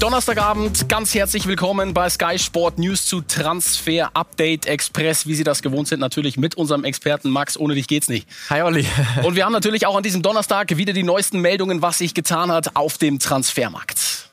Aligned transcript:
Donnerstagabend, 0.00 0.88
ganz 0.88 1.12
herzlich 1.12 1.46
willkommen 1.46 1.92
bei 1.92 2.08
Sky 2.08 2.38
Sport 2.38 2.78
News 2.78 3.04
zu 3.04 3.20
Transfer 3.20 4.08
Update 4.14 4.64
Express, 4.64 5.26
wie 5.26 5.34
Sie 5.34 5.44
das 5.44 5.60
gewohnt 5.60 5.88
sind, 5.88 6.00
natürlich 6.00 6.38
mit 6.38 6.54
unserem 6.54 6.84
Experten 6.84 7.28
Max. 7.28 7.58
Ohne 7.58 7.74
dich 7.74 7.86
geht's 7.86 8.08
nicht. 8.08 8.26
Hi 8.48 8.62
Olli. 8.62 8.86
Und 9.22 9.36
wir 9.36 9.44
haben 9.44 9.52
natürlich 9.52 9.86
auch 9.86 9.94
an 9.94 10.02
diesem 10.02 10.22
Donnerstag 10.22 10.74
wieder 10.74 10.94
die 10.94 11.02
neuesten 11.02 11.40
Meldungen, 11.42 11.82
was 11.82 11.98
sich 11.98 12.14
getan 12.14 12.50
hat 12.50 12.76
auf 12.76 12.96
dem 12.96 13.18
Transfermarkt. 13.18 14.29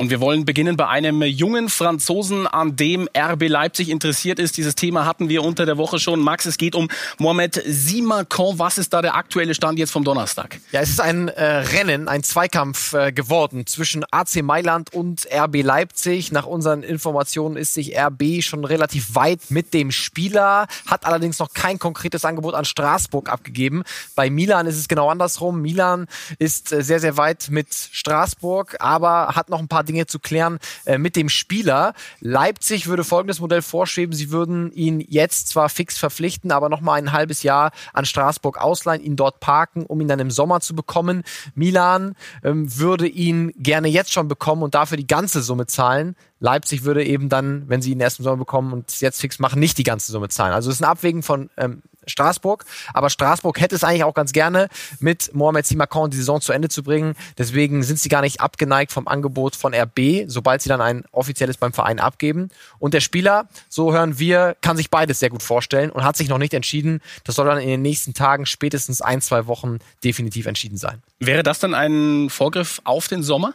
Und 0.00 0.08
wir 0.08 0.18
wollen 0.18 0.46
beginnen 0.46 0.78
bei 0.78 0.88
einem 0.88 1.20
jungen 1.20 1.68
Franzosen, 1.68 2.46
an 2.46 2.74
dem 2.74 3.06
RB 3.14 3.48
Leipzig 3.48 3.90
interessiert 3.90 4.38
ist. 4.38 4.56
Dieses 4.56 4.74
Thema 4.74 5.04
hatten 5.04 5.28
wir 5.28 5.44
unter 5.44 5.66
der 5.66 5.76
Woche 5.76 5.98
schon. 5.98 6.20
Max, 6.20 6.46
es 6.46 6.56
geht 6.56 6.74
um 6.74 6.88
Mohamed 7.18 7.62
Simakon. 7.66 8.58
Was 8.58 8.78
ist 8.78 8.94
da 8.94 9.02
der 9.02 9.14
aktuelle 9.14 9.54
Stand 9.54 9.78
jetzt 9.78 9.90
vom 9.90 10.02
Donnerstag? 10.02 10.58
Ja, 10.72 10.80
es 10.80 10.88
ist 10.88 11.02
ein 11.02 11.28
äh, 11.28 11.44
Rennen, 11.44 12.08
ein 12.08 12.22
Zweikampf 12.22 12.94
äh, 12.94 13.12
geworden 13.12 13.66
zwischen 13.66 14.02
AC 14.10 14.42
Mailand 14.42 14.94
und 14.94 15.28
RB 15.30 15.62
Leipzig. 15.62 16.32
Nach 16.32 16.46
unseren 16.46 16.82
Informationen 16.82 17.58
ist 17.58 17.74
sich 17.74 17.94
RB 17.94 18.42
schon 18.42 18.64
relativ 18.64 19.14
weit 19.14 19.50
mit 19.50 19.74
dem 19.74 19.90
Spieler, 19.90 20.66
hat 20.86 21.04
allerdings 21.04 21.38
noch 21.40 21.52
kein 21.52 21.78
konkretes 21.78 22.24
Angebot 22.24 22.54
an 22.54 22.64
Straßburg 22.64 23.28
abgegeben. 23.28 23.82
Bei 24.14 24.30
Milan 24.30 24.66
ist 24.66 24.78
es 24.78 24.88
genau 24.88 25.10
andersrum. 25.10 25.60
Milan 25.60 26.06
ist 26.38 26.72
äh, 26.72 26.82
sehr, 26.82 27.00
sehr 27.00 27.18
weit 27.18 27.48
mit 27.50 27.68
Straßburg, 27.74 28.78
aber 28.80 29.34
hat 29.34 29.50
noch 29.50 29.58
ein 29.58 29.68
paar 29.68 29.89
Dinge 29.90 30.06
zu 30.06 30.20
klären 30.20 30.58
äh, 30.84 30.98
mit 30.98 31.16
dem 31.16 31.28
Spieler. 31.28 31.94
Leipzig 32.20 32.86
würde 32.86 33.02
folgendes 33.02 33.40
Modell 33.40 33.60
vorschweben. 33.60 34.14
Sie 34.14 34.30
würden 34.30 34.70
ihn 34.72 35.04
jetzt 35.08 35.48
zwar 35.48 35.68
fix 35.68 35.98
verpflichten, 35.98 36.52
aber 36.52 36.68
noch 36.68 36.80
mal 36.80 36.94
ein 36.94 37.12
halbes 37.12 37.42
Jahr 37.42 37.72
an 37.92 38.04
Straßburg 38.04 38.58
ausleihen, 38.58 39.02
ihn 39.02 39.16
dort 39.16 39.40
parken, 39.40 39.84
um 39.84 40.00
ihn 40.00 40.08
dann 40.08 40.20
im 40.20 40.30
Sommer 40.30 40.60
zu 40.60 40.74
bekommen. 40.74 41.24
Milan 41.54 42.14
ähm, 42.44 42.78
würde 42.78 43.08
ihn 43.08 43.52
gerne 43.56 43.88
jetzt 43.88 44.12
schon 44.12 44.28
bekommen 44.28 44.62
und 44.62 44.74
dafür 44.74 44.96
die 44.96 45.06
ganze 45.06 45.42
Summe 45.42 45.66
zahlen. 45.66 46.14
Leipzig 46.38 46.84
würde 46.84 47.04
eben 47.04 47.28
dann, 47.28 47.68
wenn 47.68 47.82
sie 47.82 47.92
ihn 47.92 48.00
erst 48.00 48.20
im 48.20 48.24
Sommer 48.24 48.38
bekommen 48.38 48.72
und 48.72 49.00
jetzt 49.00 49.20
fix 49.20 49.40
machen, 49.40 49.58
nicht 49.58 49.76
die 49.76 49.82
ganze 49.82 50.12
Summe 50.12 50.28
zahlen. 50.28 50.54
Also 50.54 50.70
es 50.70 50.76
ist 50.76 50.82
ein 50.82 50.88
Abwägen 50.88 51.22
von 51.22 51.50
ähm, 51.56 51.82
Straßburg. 52.10 52.64
Aber 52.92 53.10
Straßburg 53.10 53.60
hätte 53.60 53.74
es 53.74 53.84
eigentlich 53.84 54.04
auch 54.04 54.14
ganz 54.14 54.32
gerne, 54.32 54.68
mit 54.98 55.34
Mohamed 55.34 55.66
Simakon 55.66 56.10
die 56.10 56.16
Saison 56.16 56.40
zu 56.40 56.52
Ende 56.52 56.68
zu 56.68 56.82
bringen. 56.82 57.14
Deswegen 57.38 57.82
sind 57.82 57.98
sie 57.98 58.08
gar 58.08 58.20
nicht 58.22 58.40
abgeneigt 58.40 58.92
vom 58.92 59.08
Angebot 59.08 59.56
von 59.56 59.74
RB, 59.74 60.24
sobald 60.26 60.62
sie 60.62 60.68
dann 60.68 60.80
ein 60.80 61.04
offizielles 61.12 61.56
beim 61.56 61.72
Verein 61.72 62.00
abgeben. 62.00 62.50
Und 62.78 62.94
der 62.94 63.00
Spieler, 63.00 63.48
so 63.68 63.92
hören 63.92 64.18
wir, 64.18 64.56
kann 64.60 64.76
sich 64.76 64.90
beides 64.90 65.20
sehr 65.20 65.30
gut 65.30 65.42
vorstellen 65.42 65.90
und 65.90 66.04
hat 66.04 66.16
sich 66.16 66.28
noch 66.28 66.38
nicht 66.38 66.54
entschieden. 66.54 67.00
Das 67.24 67.36
soll 67.36 67.46
dann 67.46 67.58
in 67.58 67.68
den 67.68 67.82
nächsten 67.82 68.14
Tagen, 68.14 68.46
spätestens 68.46 69.00
ein, 69.00 69.20
zwei 69.20 69.46
Wochen 69.46 69.78
definitiv 70.04 70.46
entschieden 70.46 70.76
sein. 70.76 71.02
Wäre 71.18 71.42
das 71.42 71.58
dann 71.58 71.74
ein 71.74 72.30
Vorgriff 72.30 72.80
auf 72.84 73.08
den 73.08 73.22
Sommer? 73.22 73.54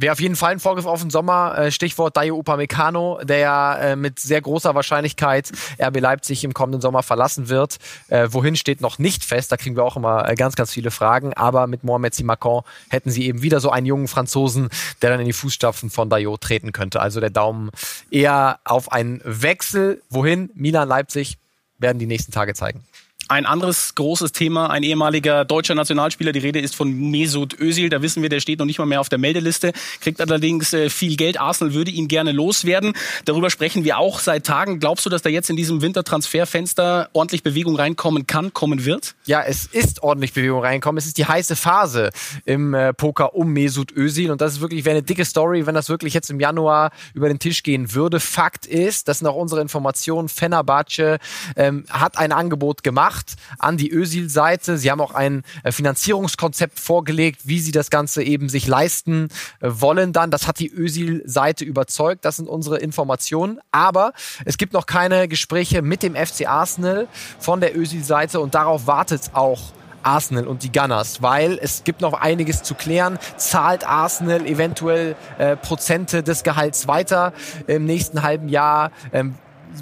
Wäre 0.00 0.12
auf 0.12 0.20
jeden 0.20 0.36
Fall 0.36 0.52
ein 0.52 0.60
Vorgriff 0.60 0.86
auf 0.86 1.00
den 1.00 1.10
Sommer. 1.10 1.58
Äh, 1.58 1.72
Stichwort 1.72 2.16
Dayo 2.16 2.38
Upamecano, 2.38 3.20
der 3.24 3.38
ja 3.38 3.76
äh, 3.76 3.96
mit 3.96 4.20
sehr 4.20 4.40
großer 4.40 4.76
Wahrscheinlichkeit 4.76 5.50
RB 5.82 5.98
Leipzig 5.98 6.44
im 6.44 6.54
kommenden 6.54 6.80
Sommer 6.80 7.02
verlassen 7.02 7.48
wird. 7.48 7.78
Äh, 8.06 8.28
wohin 8.30 8.54
steht 8.54 8.80
noch 8.80 9.00
nicht 9.00 9.24
fest. 9.24 9.50
Da 9.50 9.56
kriegen 9.56 9.74
wir 9.74 9.82
auch 9.82 9.96
immer 9.96 10.22
ganz, 10.36 10.54
ganz 10.54 10.72
viele 10.72 10.92
Fragen. 10.92 11.34
Aber 11.34 11.66
mit 11.66 11.82
Mohamed 11.82 12.14
Simakon 12.14 12.62
hätten 12.88 13.10
sie 13.10 13.26
eben 13.26 13.42
wieder 13.42 13.58
so 13.58 13.70
einen 13.70 13.86
jungen 13.86 14.06
Franzosen, 14.06 14.68
der 15.02 15.10
dann 15.10 15.18
in 15.18 15.26
die 15.26 15.32
Fußstapfen 15.32 15.90
von 15.90 16.08
Dayo 16.08 16.36
treten 16.36 16.70
könnte. 16.70 17.00
Also 17.00 17.18
der 17.18 17.30
Daumen 17.30 17.70
eher 18.08 18.60
auf 18.64 18.92
einen 18.92 19.20
Wechsel. 19.24 20.00
Wohin? 20.10 20.50
Milan, 20.54 20.86
Leipzig 20.86 21.38
werden 21.78 21.98
die 21.98 22.06
nächsten 22.06 22.30
Tage 22.30 22.54
zeigen. 22.54 22.84
Ein 23.30 23.44
anderes 23.44 23.94
großes 23.94 24.32
Thema, 24.32 24.70
ein 24.70 24.82
ehemaliger 24.82 25.44
deutscher 25.44 25.74
Nationalspieler, 25.74 26.32
die 26.32 26.38
Rede 26.38 26.60
ist 26.60 26.74
von 26.74 27.10
Mesut 27.10 27.60
Özil, 27.60 27.90
da 27.90 28.00
wissen 28.00 28.22
wir, 28.22 28.30
der 28.30 28.40
steht 28.40 28.58
noch 28.58 28.64
nicht 28.64 28.78
mal 28.78 28.86
mehr 28.86 29.02
auf 29.02 29.10
der 29.10 29.18
Meldeliste, 29.18 29.74
kriegt 30.00 30.22
allerdings 30.22 30.72
äh, 30.72 30.88
viel 30.88 31.14
Geld. 31.16 31.38
Arsenal 31.38 31.74
würde 31.74 31.90
ihn 31.90 32.08
gerne 32.08 32.32
loswerden. 32.32 32.94
Darüber 33.26 33.50
sprechen 33.50 33.84
wir 33.84 33.98
auch 33.98 34.20
seit 34.20 34.46
Tagen. 34.46 34.80
Glaubst 34.80 35.04
du, 35.04 35.10
dass 35.10 35.20
da 35.20 35.28
jetzt 35.28 35.50
in 35.50 35.56
diesem 35.56 35.82
Wintertransferfenster 35.82 37.10
ordentlich 37.12 37.42
Bewegung 37.42 37.76
reinkommen 37.76 38.26
kann, 38.26 38.54
kommen 38.54 38.86
wird? 38.86 39.14
Ja, 39.26 39.42
es 39.42 39.66
ist 39.66 40.02
ordentlich 40.02 40.32
Bewegung 40.32 40.62
reinkommen. 40.62 40.96
Es 40.96 41.04
ist 41.04 41.18
die 41.18 41.26
heiße 41.26 41.54
Phase 41.54 42.08
im 42.46 42.72
äh, 42.72 42.94
Poker 42.94 43.34
um 43.34 43.52
Mesut 43.52 43.94
Özil 43.94 44.30
und 44.30 44.40
das 44.40 44.54
ist 44.54 44.60
wirklich 44.62 44.86
wäre 44.86 44.96
eine 44.96 45.02
dicke 45.02 45.26
Story, 45.26 45.66
wenn 45.66 45.74
das 45.74 45.90
wirklich 45.90 46.14
jetzt 46.14 46.30
im 46.30 46.40
Januar 46.40 46.92
über 47.12 47.28
den 47.28 47.38
Tisch 47.38 47.62
gehen 47.62 47.92
würde. 47.92 48.20
Fakt 48.20 48.64
ist, 48.64 49.06
das 49.06 49.18
sind 49.18 49.26
auch 49.26 49.36
unsere 49.36 49.60
Informationen, 49.60 50.30
Fenerbahce 50.30 51.18
ähm, 51.56 51.84
hat 51.90 52.16
ein 52.16 52.32
Angebot 52.32 52.82
gemacht 52.82 53.17
gemacht 53.18 53.36
an 53.58 53.76
die 53.76 53.90
Ösil-Seite. 53.90 54.78
Sie 54.78 54.90
haben 54.90 55.00
auch 55.00 55.14
ein 55.14 55.42
äh, 55.62 55.72
Finanzierungskonzept 55.72 56.78
vorgelegt, 56.78 57.42
wie 57.44 57.60
sie 57.60 57.72
das 57.72 57.90
Ganze 57.90 58.22
eben 58.22 58.48
sich 58.48 58.66
leisten 58.66 59.28
äh, 59.60 59.68
wollen 59.70 60.12
dann. 60.12 60.30
Das 60.30 60.46
hat 60.46 60.58
die 60.58 60.70
Ösil-Seite 60.70 61.64
überzeugt. 61.64 62.24
Das 62.24 62.36
sind 62.36 62.48
unsere 62.48 62.78
Informationen. 62.78 63.58
Aber 63.72 64.12
es 64.44 64.58
gibt 64.58 64.72
noch 64.72 64.86
keine 64.86 65.28
Gespräche 65.28 65.82
mit 65.82 66.02
dem 66.02 66.14
FC 66.14 66.48
Arsenal 66.48 67.08
von 67.38 67.60
der 67.60 67.76
Ösil-Seite 67.76 68.40
und 68.40 68.54
darauf 68.54 68.86
wartet 68.86 69.30
auch 69.34 69.72
Arsenal 70.02 70.46
und 70.46 70.62
die 70.62 70.70
Gunners, 70.70 71.22
weil 71.22 71.58
es 71.60 71.82
gibt 71.82 72.00
noch 72.00 72.12
einiges 72.12 72.62
zu 72.62 72.74
klären. 72.74 73.18
Zahlt 73.36 73.84
Arsenal 73.84 74.46
eventuell 74.46 75.16
äh, 75.38 75.56
Prozente 75.56 76.22
des 76.22 76.44
Gehalts 76.44 76.86
weiter 76.86 77.32
im 77.66 77.84
nächsten 77.84 78.22
halben 78.22 78.48
Jahr? 78.48 78.92
Ähm, 79.12 79.34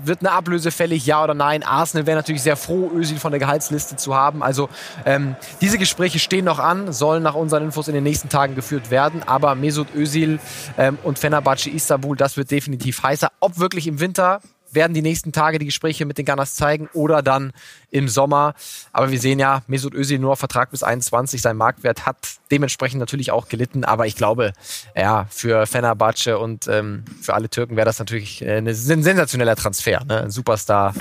wird 0.05 0.21
eine 0.21 0.33
Ablöse 0.33 0.71
fällig, 0.71 1.07
ja 1.07 1.23
oder 1.23 1.35
nein? 1.35 1.63
Arsenal 1.63 2.07
wäre 2.07 2.17
natürlich 2.17 2.43
sehr 2.43 2.57
froh, 2.57 2.91
Özil 2.95 3.19
von 3.19 3.33
der 3.33 3.39
Gehaltsliste 3.39 3.97
zu 3.97 4.15
haben. 4.15 4.43
Also 4.43 4.69
ähm, 5.05 5.37
diese 5.61 5.79
Gespräche 5.79 6.19
stehen 6.19 6.45
noch 6.45 6.59
an, 6.59 6.93
sollen 6.93 7.23
nach 7.23 7.35
unseren 7.35 7.65
Infos 7.65 7.89
in 7.89 7.95
den 7.95 8.05
nächsten 8.05 8.29
Tagen 8.29 8.55
geführt 8.55 8.91
werden. 8.91 9.23
Aber 9.25 9.55
Mesut 9.55 9.95
Özil 9.95 10.39
ähm, 10.79 10.99
und 11.03 11.19
Fenerbahce 11.19 11.71
Istanbul, 11.71 12.17
das 12.17 12.37
wird 12.37 12.51
definitiv 12.51 13.03
heißer. 13.03 13.31
Ob 13.41 13.59
wirklich 13.59 13.87
im 13.87 14.01
Winter, 14.01 14.41
werden 14.77 14.95
die 14.95 15.03
nächsten 15.03 15.33
Tage 15.33 15.59
die 15.59 15.67
Gespräche 15.67 16.07
mit 16.07 16.19
den 16.19 16.25
Gunners 16.25 16.55
zeigen 16.55 16.89
oder 16.93 17.23
dann 17.23 17.53
im 17.91 18.09
Sommer. 18.09 18.55
Aber 18.93 19.11
wir 19.11 19.19
sehen 19.19 19.41
ja, 19.41 19.63
Mesut 19.67 19.95
Özil 19.95 20.21
nur 20.21 20.37
Vertrag 20.37 20.71
bis 20.71 20.85
21. 20.85 21.43
Sein 21.43 21.57
Marktwert 21.57 22.07
hat 22.07 22.17
dementsprechend 22.53 23.01
natürlich 23.01 23.33
auch 23.33 23.49
gelitten. 23.49 23.85
Aber 23.85 24.07
ich 24.07 24.15
glaube, 24.15 24.53
ja, 24.95 25.27
für 25.31 25.67
Fenerbahce 25.67 26.39
und 26.39 26.69
ähm, 26.69 27.05
für 27.21 27.35
alle 27.35 27.51
Türken 27.51 27.77
wäre 27.77 27.87
das 27.87 27.99
natürlich 27.99 28.43
äh, 28.43 28.59
ein 28.59 28.73
sensationeller 28.73 29.57
Transfer. 29.57 30.05
Ne? 30.05 30.23
Ein 30.23 30.31
Superstar 30.31 30.95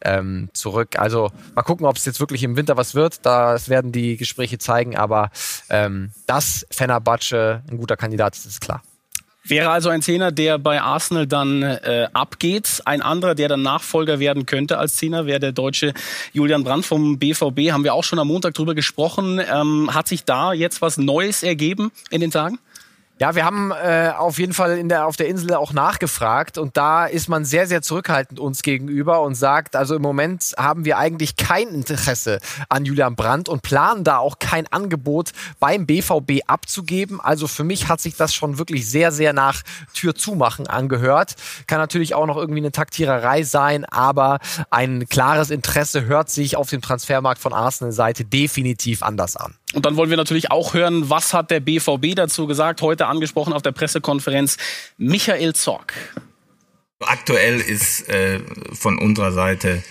ähm, 0.00 0.48
zurück. 0.52 0.98
Also 0.98 1.30
mal 1.54 1.62
gucken, 1.62 1.86
ob 1.86 1.96
es 1.96 2.04
jetzt 2.04 2.20
wirklich 2.20 2.42
im 2.42 2.56
Winter 2.56 2.76
was 2.76 2.94
wird. 2.94 3.26
Das 3.26 3.68
werden 3.68 3.92
die 3.92 4.16
Gespräche 4.16 4.58
zeigen. 4.58 4.96
Aber 4.96 5.30
ähm, 5.68 6.12
dass 6.26 6.66
Fenerbahce 6.70 7.62
ein 7.70 7.78
guter 7.78 7.96
Kandidat 7.96 8.36
ist, 8.36 8.46
ist 8.46 8.60
klar. 8.60 8.82
Wäre 9.48 9.70
also 9.70 9.88
ein 9.88 10.02
Zehner, 10.02 10.30
der 10.30 10.58
bei 10.58 10.80
Arsenal 10.80 11.26
dann 11.26 11.62
äh, 11.62 12.08
abgeht. 12.12 12.82
Ein 12.84 13.00
anderer, 13.00 13.34
der 13.34 13.48
dann 13.48 13.62
Nachfolger 13.62 14.18
werden 14.18 14.44
könnte 14.44 14.78
als 14.78 14.96
Zehner, 14.96 15.24
wäre 15.24 15.40
der 15.40 15.52
deutsche 15.52 15.94
Julian 16.32 16.64
Brandt 16.64 16.84
vom 16.84 17.18
BVB. 17.18 17.72
Haben 17.72 17.84
wir 17.84 17.94
auch 17.94 18.04
schon 18.04 18.18
am 18.18 18.28
Montag 18.28 18.54
drüber 18.54 18.74
gesprochen. 18.74 19.40
Ähm, 19.40 19.94
hat 19.94 20.06
sich 20.06 20.24
da 20.24 20.52
jetzt 20.52 20.82
was 20.82 20.98
Neues 20.98 21.42
ergeben 21.42 21.92
in 22.10 22.20
den 22.20 22.30
Tagen? 22.30 22.58
Ja, 23.20 23.34
wir 23.34 23.44
haben 23.44 23.72
äh, 23.72 24.12
auf 24.16 24.38
jeden 24.38 24.52
Fall 24.52 24.78
in 24.78 24.88
der, 24.88 25.06
auf 25.06 25.16
der 25.16 25.26
Insel 25.26 25.54
auch 25.54 25.72
nachgefragt 25.72 26.56
und 26.56 26.76
da 26.76 27.04
ist 27.04 27.28
man 27.28 27.44
sehr, 27.44 27.66
sehr 27.66 27.82
zurückhaltend 27.82 28.38
uns 28.38 28.62
gegenüber 28.62 29.22
und 29.22 29.34
sagt, 29.34 29.74
also 29.74 29.96
im 29.96 30.02
Moment 30.02 30.54
haben 30.56 30.84
wir 30.84 30.98
eigentlich 30.98 31.34
kein 31.34 31.66
Interesse 31.70 32.38
an 32.68 32.84
Julian 32.84 33.16
Brandt 33.16 33.48
und 33.48 33.62
planen 33.62 34.04
da 34.04 34.18
auch 34.18 34.38
kein 34.38 34.68
Angebot 34.68 35.32
beim 35.58 35.84
BVB 35.84 36.42
abzugeben. 36.46 37.20
Also 37.20 37.48
für 37.48 37.64
mich 37.64 37.88
hat 37.88 38.00
sich 38.00 38.14
das 38.14 38.32
schon 38.32 38.56
wirklich 38.56 38.88
sehr, 38.88 39.10
sehr 39.10 39.32
nach 39.32 39.62
Tür 39.94 40.14
zumachen 40.14 40.68
angehört. 40.68 41.34
Kann 41.66 41.78
natürlich 41.78 42.14
auch 42.14 42.26
noch 42.26 42.36
irgendwie 42.36 42.60
eine 42.60 42.70
Taktiererei 42.70 43.42
sein, 43.42 43.84
aber 43.84 44.38
ein 44.70 45.08
klares 45.08 45.50
Interesse 45.50 46.04
hört 46.04 46.30
sich 46.30 46.54
auf 46.54 46.70
dem 46.70 46.82
Transfermarkt 46.82 47.40
von 47.40 47.52
Arsenal-Seite 47.52 48.24
definitiv 48.24 49.02
anders 49.02 49.36
an. 49.36 49.56
Und 49.74 49.84
dann 49.84 49.96
wollen 49.96 50.08
wir 50.08 50.16
natürlich 50.16 50.50
auch 50.50 50.72
hören, 50.72 51.10
was 51.10 51.34
hat 51.34 51.50
der 51.50 51.60
BVB 51.60 52.14
dazu 52.14 52.46
gesagt, 52.46 52.80
heute 52.80 53.06
angesprochen 53.06 53.52
auf 53.52 53.62
der 53.62 53.72
Pressekonferenz, 53.72 54.56
Michael 54.96 55.54
Zorg. 55.54 55.92
Aktuell 57.00 57.60
ist 57.60 58.08
äh, 58.08 58.40
von 58.72 58.98
unserer 58.98 59.32
Seite 59.32 59.82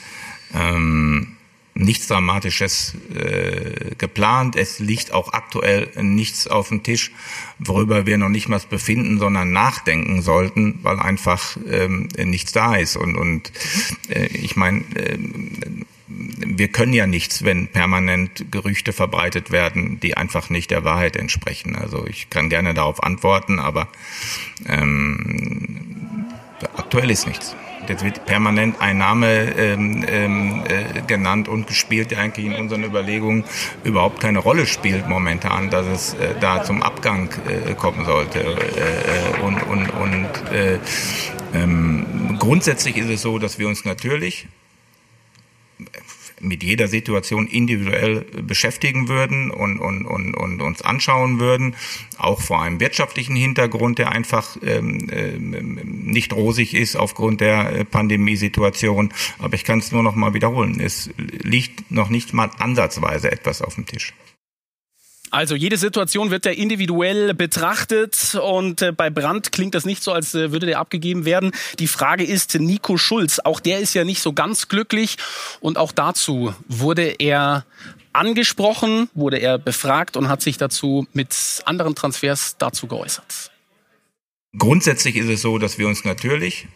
ähm, 0.54 1.38
nichts 1.76 2.08
Dramatisches 2.08 2.96
äh, 3.14 3.96
geplant. 3.98 4.56
Es 4.56 4.80
liegt 4.80 5.14
auch 5.14 5.34
aktuell 5.34 5.90
nichts 6.02 6.48
auf 6.48 6.70
dem 6.70 6.84
Tisch, 6.84 7.12
worüber 7.60 8.06
wir 8.06 8.18
noch 8.18 8.30
nicht 8.30 8.50
mal 8.50 8.60
befinden, 8.70 9.20
sondern 9.20 9.52
nachdenken 9.52 10.22
sollten, 10.22 10.80
weil 10.82 11.00
einfach 11.00 11.58
ähm, 11.70 12.10
nichts 12.18 12.52
da 12.52 12.76
ist. 12.76 12.96
Und, 12.98 13.16
und 13.16 13.52
äh, 14.10 14.26
ich 14.26 14.56
meine, 14.56 14.80
äh, 14.96 15.18
wir 16.18 16.68
können 16.70 16.94
ja 16.94 17.08
nichts, 17.08 17.44
wenn 17.44 17.68
permanent 17.68 18.52
Gerüchte 18.52 18.94
verbreitet 18.94 19.52
werden, 19.52 20.00
die 20.00 20.18
einfach 20.18 20.50
nicht 20.50 20.72
der 20.72 20.84
Wahrheit 20.84 21.16
entsprechen. 21.16 21.76
Also 21.76 22.06
ich 22.08 22.30
kann 22.30 22.50
gerne 22.50 22.74
darauf 22.74 23.04
antworten, 23.04 23.60
aber 23.60 23.88
ähm, 24.68 26.26
aktuell 26.76 27.12
ist 27.12 27.28
nichts. 27.28 27.56
Jetzt 27.88 28.04
wird 28.04 28.26
permanent 28.26 28.82
ein 28.82 28.98
Name 28.98 29.54
ähm, 29.56 30.04
ähm, 30.08 30.64
äh, 30.68 31.02
genannt 31.08 31.48
und 31.48 31.68
gespielt, 31.68 32.12
der 32.12 32.20
eigentlich 32.20 32.46
in 32.46 32.54
unseren 32.54 32.84
Überlegungen 32.84 33.46
überhaupt 33.86 34.20
keine 34.20 34.40
Rolle 34.40 34.66
spielt 34.66 35.08
momentan, 35.08 35.70
dass 35.70 35.86
es 35.86 36.14
äh, 36.16 36.36
da 36.42 36.64
zum 36.64 36.84
Abgang 36.84 37.30
äh, 37.48 37.76
kommen 37.76 38.04
sollte. 38.06 38.40
Äh, 38.40 38.50
äh 38.50 39.42
und 39.42 39.64
und, 39.64 39.90
und 39.90 40.52
äh, 40.52 40.80
ähm, 41.54 42.36
grundsätzlich 42.40 42.98
ist 42.98 43.10
es 43.10 43.22
so, 43.22 43.40
dass 43.40 43.58
wir 43.58 43.70
uns 43.70 43.86
natürlich 43.86 44.48
mit 46.40 46.64
jeder 46.64 46.88
Situation 46.88 47.48
individuell 47.48 48.22
beschäftigen 48.42 49.08
würden 49.08 49.52
und, 49.52 49.80
und, 49.80 50.06
und, 50.06 50.34
und 50.36 50.62
uns 50.62 50.82
anschauen 50.82 51.40
würden, 51.40 51.76
auch 52.18 52.42
vor 52.42 52.62
einem 52.62 52.80
wirtschaftlichen 52.80 53.36
Hintergrund, 53.36 54.00
der 54.00 54.12
einfach 54.12 54.58
ähm, 54.64 55.08
ähm, 55.12 56.04
nicht 56.04 56.34
rosig 56.34 56.74
ist 56.74 56.96
aufgrund 56.96 57.42
der 57.42 57.72
äh, 57.72 57.86
Pandemiesituation. 57.86 59.14
Aber 59.40 59.54
ich 59.56 59.64
kann 59.64 59.80
es 59.80 59.92
nur 59.92 60.04
noch 60.04 60.16
mal 60.16 60.34
wiederholen. 60.34 60.80
Es 60.80 61.10
liegt 61.18 61.92
noch 61.92 62.10
nicht 62.10 62.34
mal 62.34 62.50
ansatzweise 62.60 63.32
etwas 63.32 63.62
auf 63.62 63.76
dem 63.76 63.86
Tisch. 63.86 64.14
Also 65.30 65.56
jede 65.56 65.78
Situation 65.78 66.32
wird 66.32 66.46
ja 66.46 66.52
individuell 66.52 67.34
betrachtet 67.34 68.36
und 68.36 68.82
äh, 68.82 68.92
bei 68.92 69.10
Brandt 69.10 69.52
klingt 69.52 69.76
das 69.76 69.86
nicht 69.86 70.02
so, 70.02 70.14
als 70.14 70.34
äh, 70.34 70.52
würde 70.52 70.66
der 70.66 70.80
abgegeben 70.80 71.26
werden. 71.26 71.52
Die 71.80 71.88
Frage 71.88 72.24
ist 72.24 72.56
Nico 72.56 72.98
Schulz, 72.98 73.40
auch 73.40 73.60
der 73.60 73.80
ist 73.80 73.94
ja 73.94 74.06
nicht 74.06 74.22
so 74.22 74.32
ganz 74.32 74.70
glücklich 74.70 75.18
und 75.60 75.78
auch 75.78 75.92
dazu 75.92 76.54
wurde 76.68 77.16
er 77.20 77.66
angesprochen, 78.14 79.10
wurde 79.14 79.38
er 79.38 79.58
befragt 79.58 80.18
und 80.18 80.30
hat 80.30 80.42
sich 80.42 80.58
dazu 80.58 81.08
mit 81.14 81.36
anderen 81.66 81.94
Transfers 81.94 82.56
dazu 82.58 82.88
geäußert. 82.88 83.52
Grundsätzlich 84.58 85.18
ist 85.18 85.30
es 85.30 85.42
so, 85.42 85.58
dass 85.58 85.78
wir 85.78 85.88
uns 85.88 86.06
natürlich 86.06 86.68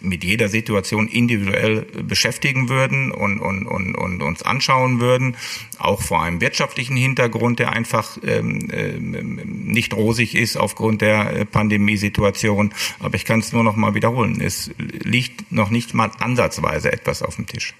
mit 0.00 0.24
jeder 0.24 0.48
Situation 0.48 1.08
individuell 1.08 1.82
beschäftigen 2.02 2.68
würden 2.68 3.10
und, 3.10 3.40
und, 3.40 3.66
und, 3.66 3.94
und 3.94 4.22
uns 4.22 4.42
anschauen 4.42 5.00
würden, 5.00 5.36
auch 5.78 6.02
vor 6.02 6.22
einem 6.22 6.40
wirtschaftlichen 6.40 6.96
Hintergrund, 6.96 7.58
der 7.58 7.72
einfach 7.72 8.18
ähm, 8.24 8.68
ähm, 8.72 9.40
nicht 9.64 9.94
rosig 9.94 10.34
ist 10.34 10.56
aufgrund 10.56 11.00
der 11.02 11.44
Pandemiesituation. 11.46 12.72
Aber 13.00 13.14
ich 13.14 13.24
kann 13.24 13.40
es 13.40 13.52
nur 13.52 13.64
noch 13.64 13.76
mal 13.76 13.94
wiederholen. 13.94 14.40
Es 14.40 14.70
liegt 14.78 15.50
noch 15.52 15.70
nicht 15.70 15.94
mal 15.94 16.10
ansatzweise 16.18 16.92
etwas 16.92 17.22
auf 17.22 17.36
dem 17.36 17.46
Tisch. 17.46 17.74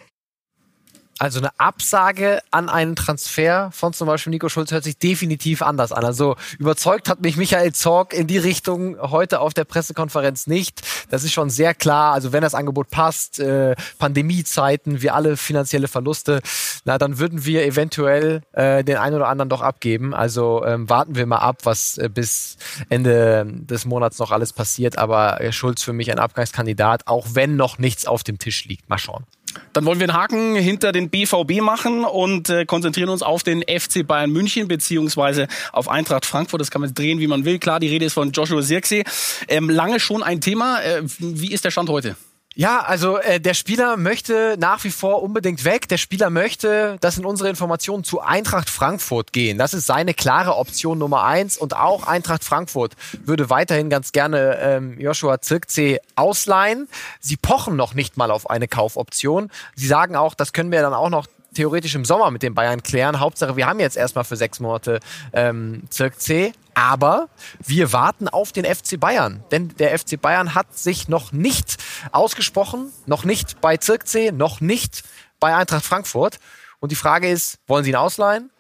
Also 1.19 1.41
eine 1.41 1.51
Absage 1.59 2.41
an 2.53 2.69
einen 2.69 2.95
Transfer 2.95 3.71
von 3.73 3.93
zum 3.93 4.07
Beispiel 4.07 4.31
Nico 4.31 4.49
Schulz 4.49 4.71
hört 4.71 4.85
sich 4.85 4.99
definitiv 4.99 5.63
anders 5.63 5.91
an. 5.93 6.05
Also 6.05 6.37
überzeugt 6.59 7.09
hat 7.09 7.21
mich 7.21 7.37
Michael 7.37 7.73
Zorg 7.73 8.15
in 8.15 8.29
die 8.29 8.39
Richtung 8.39 8.97
heute 9.01 9.41
auf 9.41 9.53
der 9.53 9.65
Pressekonferenz 9.65 10.47
nicht. 10.47 10.83
Das 11.11 11.25
ist 11.25 11.33
schon 11.33 11.51
sehr 11.51 11.75
klar. 11.75 12.13
Also 12.13 12.33
wenn 12.33 12.43
das 12.43 12.55
Angebot 12.55 12.91
passt, 12.91 13.41
äh, 13.41 13.75
Pandemiezeiten, 13.99 15.03
wir 15.03 15.15
alle 15.15 15.37
finanzielle 15.37 15.89
Verluste, 15.89 16.41
na 16.85 16.99
dann 16.99 17.19
würden 17.19 17.45
wir 17.45 17.65
eventuell 17.65 18.43
äh, 18.53 18.85
den 18.85 18.97
einen 18.97 19.17
oder 19.17 19.29
anderen 19.29 19.49
doch 19.49 19.63
abgeben. 19.63 20.15
Also 20.15 20.65
ähm, 20.65 20.89
warten 20.89 21.17
wir 21.17 21.27
mal 21.27 21.39
ab, 21.39 21.59
was 21.65 21.99
äh, 21.99 22.09
bis 22.09 22.57
Ende 22.91 23.45
des 23.47 23.85
Monats 23.87 24.19
noch 24.19 24.31
alles 24.31 24.53
passiert. 24.53 24.99
Aber 24.99 25.41
äh, 25.41 25.53
Schulz 25.53 25.83
für 25.83 25.93
mich 25.93 26.13
ein 26.13 26.21
Abgangskandidat, 26.21 27.09
auch 27.09 27.27
wenn 27.33 27.57
noch 27.57 27.79
nichts 27.79 28.07
auf 28.07 28.23
dem 28.23 28.39
Tisch 28.39 28.67
liegt. 28.67 28.89
Mal 28.89 28.99
schauen. 28.99 29.25
Dann 29.73 29.85
wollen 29.85 30.01
wir 30.01 30.09
einen 30.09 30.17
Haken 30.17 30.55
hinter 30.57 30.93
den 30.93 31.11
BVB 31.11 31.61
machen 31.61 32.05
und 32.05 32.49
äh, 32.49 32.65
konzentrieren 32.65 33.09
uns 33.09 33.23
auf 33.23 33.43
den 33.43 33.63
FC 33.63 34.07
Bayern 34.07 34.31
München 34.31 34.69
beziehungsweise 34.69 35.49
auf 35.73 35.89
Eintracht 35.89 36.27
Frankfurt. 36.27 36.61
Das 36.61 36.71
kann 36.71 36.81
man 36.81 36.95
drehen, 36.95 37.21
wie 37.21 37.27
man 37.27 37.45
will. 37.45 37.59
Klar, 37.59 37.81
die 37.81 37.89
Rede 37.89 38.05
ist 38.05 38.15
von 38.15 38.33
Joshua 38.33 38.63
Zirkzee. 38.63 39.05
Ähm, 39.49 39.71
lange 39.71 40.01
schon 40.01 40.23
ein 40.23 40.41
Thema. 40.41 40.81
Äh, 40.83 41.03
wie 41.19 41.53
ist 41.53 41.65
der 41.65 41.71
Stand 41.71 41.89
heute? 41.89 42.17
Ja, 42.61 42.81
also 42.81 43.19
äh, 43.19 43.39
der 43.39 43.55
Spieler 43.55 43.97
möchte 43.97 44.57
nach 44.59 44.83
wie 44.83 44.91
vor 44.91 45.23
unbedingt 45.23 45.65
weg. 45.65 45.89
Der 45.91 45.97
Spieler 45.97 46.29
möchte, 46.29 46.97
dass 47.01 47.17
in 47.17 47.25
unsere 47.25 47.49
Informationen 47.49 48.03
zu 48.03 48.21
Eintracht 48.21 48.69
Frankfurt 48.69 49.33
gehen. 49.33 49.59
Das 49.59 49.75
ist 49.75 49.87
seine 49.87 50.13
klare 50.13 50.57
Option 50.57 50.99
Nummer 50.99 51.23
eins. 51.23 51.57
Und 51.57 51.77
auch 51.77 52.09
Eintracht 52.09 52.43
Frankfurt 52.43 52.97
würde 53.25 53.49
weiterhin 53.49 53.91
ganz 53.91 54.11
gerne 54.11 54.59
ähm, 54.61 54.99
Joshua 54.99 55.41
Zirkzee 55.41 56.01
ausleihen. 56.17 56.89
Sie 57.21 57.37
pochen 57.37 57.77
noch 57.77 57.95
nicht 57.95 58.17
mal 58.17 58.33
auf 58.33 58.51
eine 58.51 58.67
Kaufoption. 58.67 59.53
Sie 59.77 59.87
sagen 59.87 60.17
auch, 60.17 60.35
das 60.35 60.53
können 60.53 60.73
wir 60.73 60.83
dann 60.83 60.95
auch 60.95 61.11
noch 61.11 61.29
theoretisch 61.55 61.95
im 61.95 62.05
Sommer 62.05 62.31
mit 62.31 62.43
den 62.43 62.55
Bayern 62.55 62.83
klären. 62.83 63.21
Hauptsache, 63.21 63.57
wir 63.57 63.67
haben 63.67 63.81
jetzt 63.81 63.97
erstmal 63.97 64.25
für 64.25 64.37
sechs 64.37 64.61
Monate 64.61 65.01
ähm, 65.33 65.83
Zirkzee. 65.91 66.53
Aber 66.75 67.29
wir 67.59 67.93
warten 67.93 68.29
auf 68.29 68.53
den 68.53 68.65
FC 68.65 69.01
Bayern. 69.01 69.43
Denn 69.51 69.75
der 69.79 69.99
FC 69.99 70.21
Bayern 70.21 70.55
hat 70.55 70.79
sich 70.79 71.09
noch 71.09 71.33
nicht 71.33 71.77
ausgesprochen, 72.13 72.93
noch 73.07 73.25
nicht 73.25 73.61
bei 73.61 73.77
Zirkzee, 73.77 74.31
noch 74.31 74.61
nicht 74.61 75.03
bei 75.41 75.57
Eintracht 75.57 75.85
Frankfurt. 75.85 76.39
Und 76.79 76.93
die 76.93 76.97
Frage 76.97 77.29
ist, 77.29 77.59
wollen 77.67 77.83
sie 77.83 77.91
ihn 77.91 77.97
ausleihen 77.97 78.51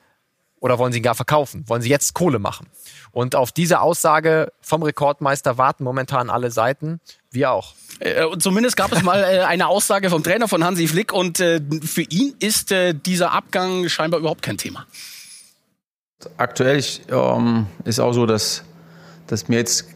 oder 0.60 0.78
wollen 0.78 0.92
sie 0.92 0.98
ihn 0.98 1.02
gar 1.02 1.14
verkaufen? 1.14 1.64
Wollen 1.66 1.82
sie 1.82 1.88
jetzt 1.88 2.14
Kohle 2.14 2.38
machen? 2.38 2.66
Und 3.12 3.34
auf 3.34 3.52
diese 3.52 3.80
Aussage 3.80 4.52
vom 4.60 4.82
Rekordmeister 4.82 5.58
warten 5.58 5.84
momentan 5.84 6.30
alle 6.30 6.50
Seiten. 6.50 7.00
Wir 7.30 7.50
auch. 7.52 7.74
Äh, 8.00 8.24
zumindest 8.38 8.76
gab 8.76 8.92
es 8.92 9.02
mal 9.02 9.22
äh, 9.22 9.40
eine 9.40 9.68
Aussage 9.68 10.10
vom 10.10 10.22
Trainer 10.22 10.48
von 10.48 10.64
Hansi 10.64 10.88
Flick 10.88 11.12
und 11.12 11.40
äh, 11.40 11.60
für 11.82 12.02
ihn 12.02 12.34
ist 12.38 12.72
äh, 12.72 12.94
dieser 12.94 13.32
Abgang 13.32 13.88
scheinbar 13.88 14.20
überhaupt 14.20 14.42
kein 14.42 14.58
Thema. 14.58 14.86
Aktuell 16.36 16.82
ähm, 17.10 17.66
ist 17.84 18.00
auch 18.00 18.12
so, 18.12 18.26
dass, 18.26 18.64
dass 19.26 19.48
mir 19.48 19.58
jetzt 19.58 19.86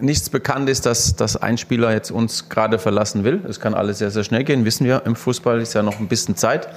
nichts 0.00 0.30
bekannt 0.30 0.68
ist, 0.68 0.86
dass, 0.86 1.16
dass 1.16 1.36
ein 1.36 1.58
Spieler 1.58 1.92
jetzt 1.92 2.10
uns 2.10 2.48
gerade 2.48 2.78
verlassen 2.78 3.24
will. 3.24 3.42
Es 3.48 3.60
kann 3.60 3.74
alles 3.74 3.98
sehr, 3.98 4.10
sehr 4.10 4.24
schnell 4.24 4.44
gehen, 4.44 4.64
wissen 4.64 4.86
wir. 4.86 5.02
Im 5.06 5.16
Fußball 5.16 5.60
ist 5.60 5.74
ja 5.74 5.82
noch 5.82 5.98
ein 5.98 6.08
bisschen 6.08 6.36
Zeit 6.36 6.68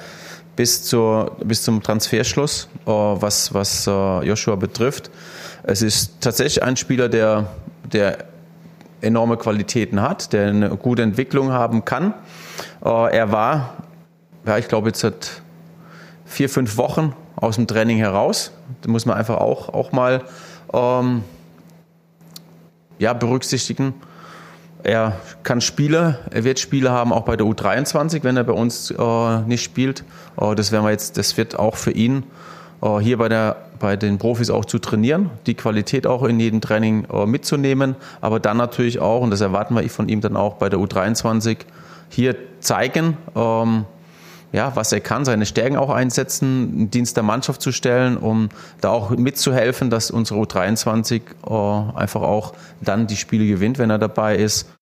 bis, 0.56 0.84
zur, 0.84 1.36
bis 1.44 1.63
zum 1.63 1.81
Transferschluss, 1.84 2.69
äh, 2.86 2.90
was, 2.90 3.54
was 3.54 3.88
äh, 3.88 4.25
Joshua 4.25 4.56
betrifft. 4.56 5.12
Es 5.63 5.81
ist 5.81 6.22
tatsächlich 6.22 6.63
ein 6.63 6.78
Spieler, 6.78 7.10
der, 7.10 7.48
der 7.92 8.25
enorme 9.02 9.38
Qualitäten 9.38 10.02
hat, 10.02 10.34
der 10.34 10.48
eine 10.48 10.69
gute 10.78 11.02
Entwicklung 11.02 11.52
haben 11.52 11.86
kann. 11.86 12.13
Äh, 12.84 13.16
er 13.18 13.31
war, 13.31 13.75
ja, 14.46 14.57
ich 14.57 14.68
glaube, 14.68 14.90
jetzt 14.90 15.00
seit 15.00 15.42
vier, 16.25 16.50
fünf 16.50 16.78
Wochen 16.78 17.13
aus 17.36 17.56
dem 17.56 17.68
Training 17.68 17.98
heraus. 17.98 18.51
Da 18.81 18.90
muss 18.90 19.06
man 19.06 19.18
einfach 19.18 19.38
auch, 19.38 19.69
auch 19.69 19.92
mal 19.92 20.24
ähm, 20.74 21.24
ja, 22.98 23.13
berücksichtigen. 23.13 23.94
Er 24.86 25.14
kann 25.42 25.62
Spiele, 25.62 26.20
er 26.30 26.44
wird 26.44 26.60
Spiele 26.60 26.92
haben, 26.92 27.12
auch 27.12 27.24
bei 27.24 27.36
der 27.36 27.48
U23, 27.48 28.24
wenn 28.24 28.38
er 28.38 28.44
bei 28.44 28.54
uns 28.54 28.92
äh, 28.92 29.39
nicht 29.48 29.63
spielt. 29.63 30.04
Äh, 30.39 30.54
das, 30.54 30.72
werden 30.72 30.86
wir 30.86 30.92
jetzt, 30.92 31.18
das 31.18 31.38
wird 31.38 31.58
auch 31.58 31.75
für 31.75 31.89
ihn 31.89 32.24
äh, 32.84 33.00
hier 33.00 33.18
bei, 33.18 33.27
der, 33.27 33.56
bei 33.80 33.96
den 33.96 34.20
Profis 34.20 34.51
auch 34.51 34.63
zu 34.63 34.77
trainieren, 34.77 35.32
die 35.48 35.56
Qualität 35.56 36.06
auch 36.06 36.24
in 36.24 36.39
jedem 36.39 36.62
Training 36.62 37.08
äh, 37.12 37.25
mitzunehmen, 37.25 37.96
aber 38.22 38.39
dann 38.39 38.58
natürlich 38.58 39.00
auch, 39.00 39.22
und 39.22 39.32
das 39.32 39.42
erwarten 39.42 39.75
wir 39.75 39.89
von 39.89 40.08
ihm 40.08 40.22
dann 40.22 40.38
auch 40.38 40.56
bei 40.56 40.70
der 40.70 40.77
U23, 40.77 41.58
hier 42.10 42.36
zeigen, 42.60 43.18
ähm, 43.36 43.86
ja, 44.51 44.72
was 44.75 44.92
er 44.92 45.01
kann, 45.01 45.25
seine 45.25 45.48
Stärken 45.48 45.77
auch 45.77 45.89
einsetzen, 45.89 46.72
einen 46.75 46.92
Dienst 46.92 47.18
der 47.18 47.24
Mannschaft 47.24 47.62
zu 47.62 47.72
stellen, 47.72 48.18
um 48.18 48.50
da 48.82 48.89
auch 48.89 49.10
mitzuhelfen, 49.10 49.89
dass 49.89 50.12
unsere 50.12 50.39
U23 50.39 51.22
äh, 51.46 51.98
einfach 51.98 52.22
auch 52.22 52.54
dann 52.82 53.08
die 53.08 53.18
Spiele 53.18 53.48
gewinnt, 53.48 53.80
wenn 53.80 53.89
er 53.89 53.98
dabei 53.98 54.38
ist. 54.38 54.75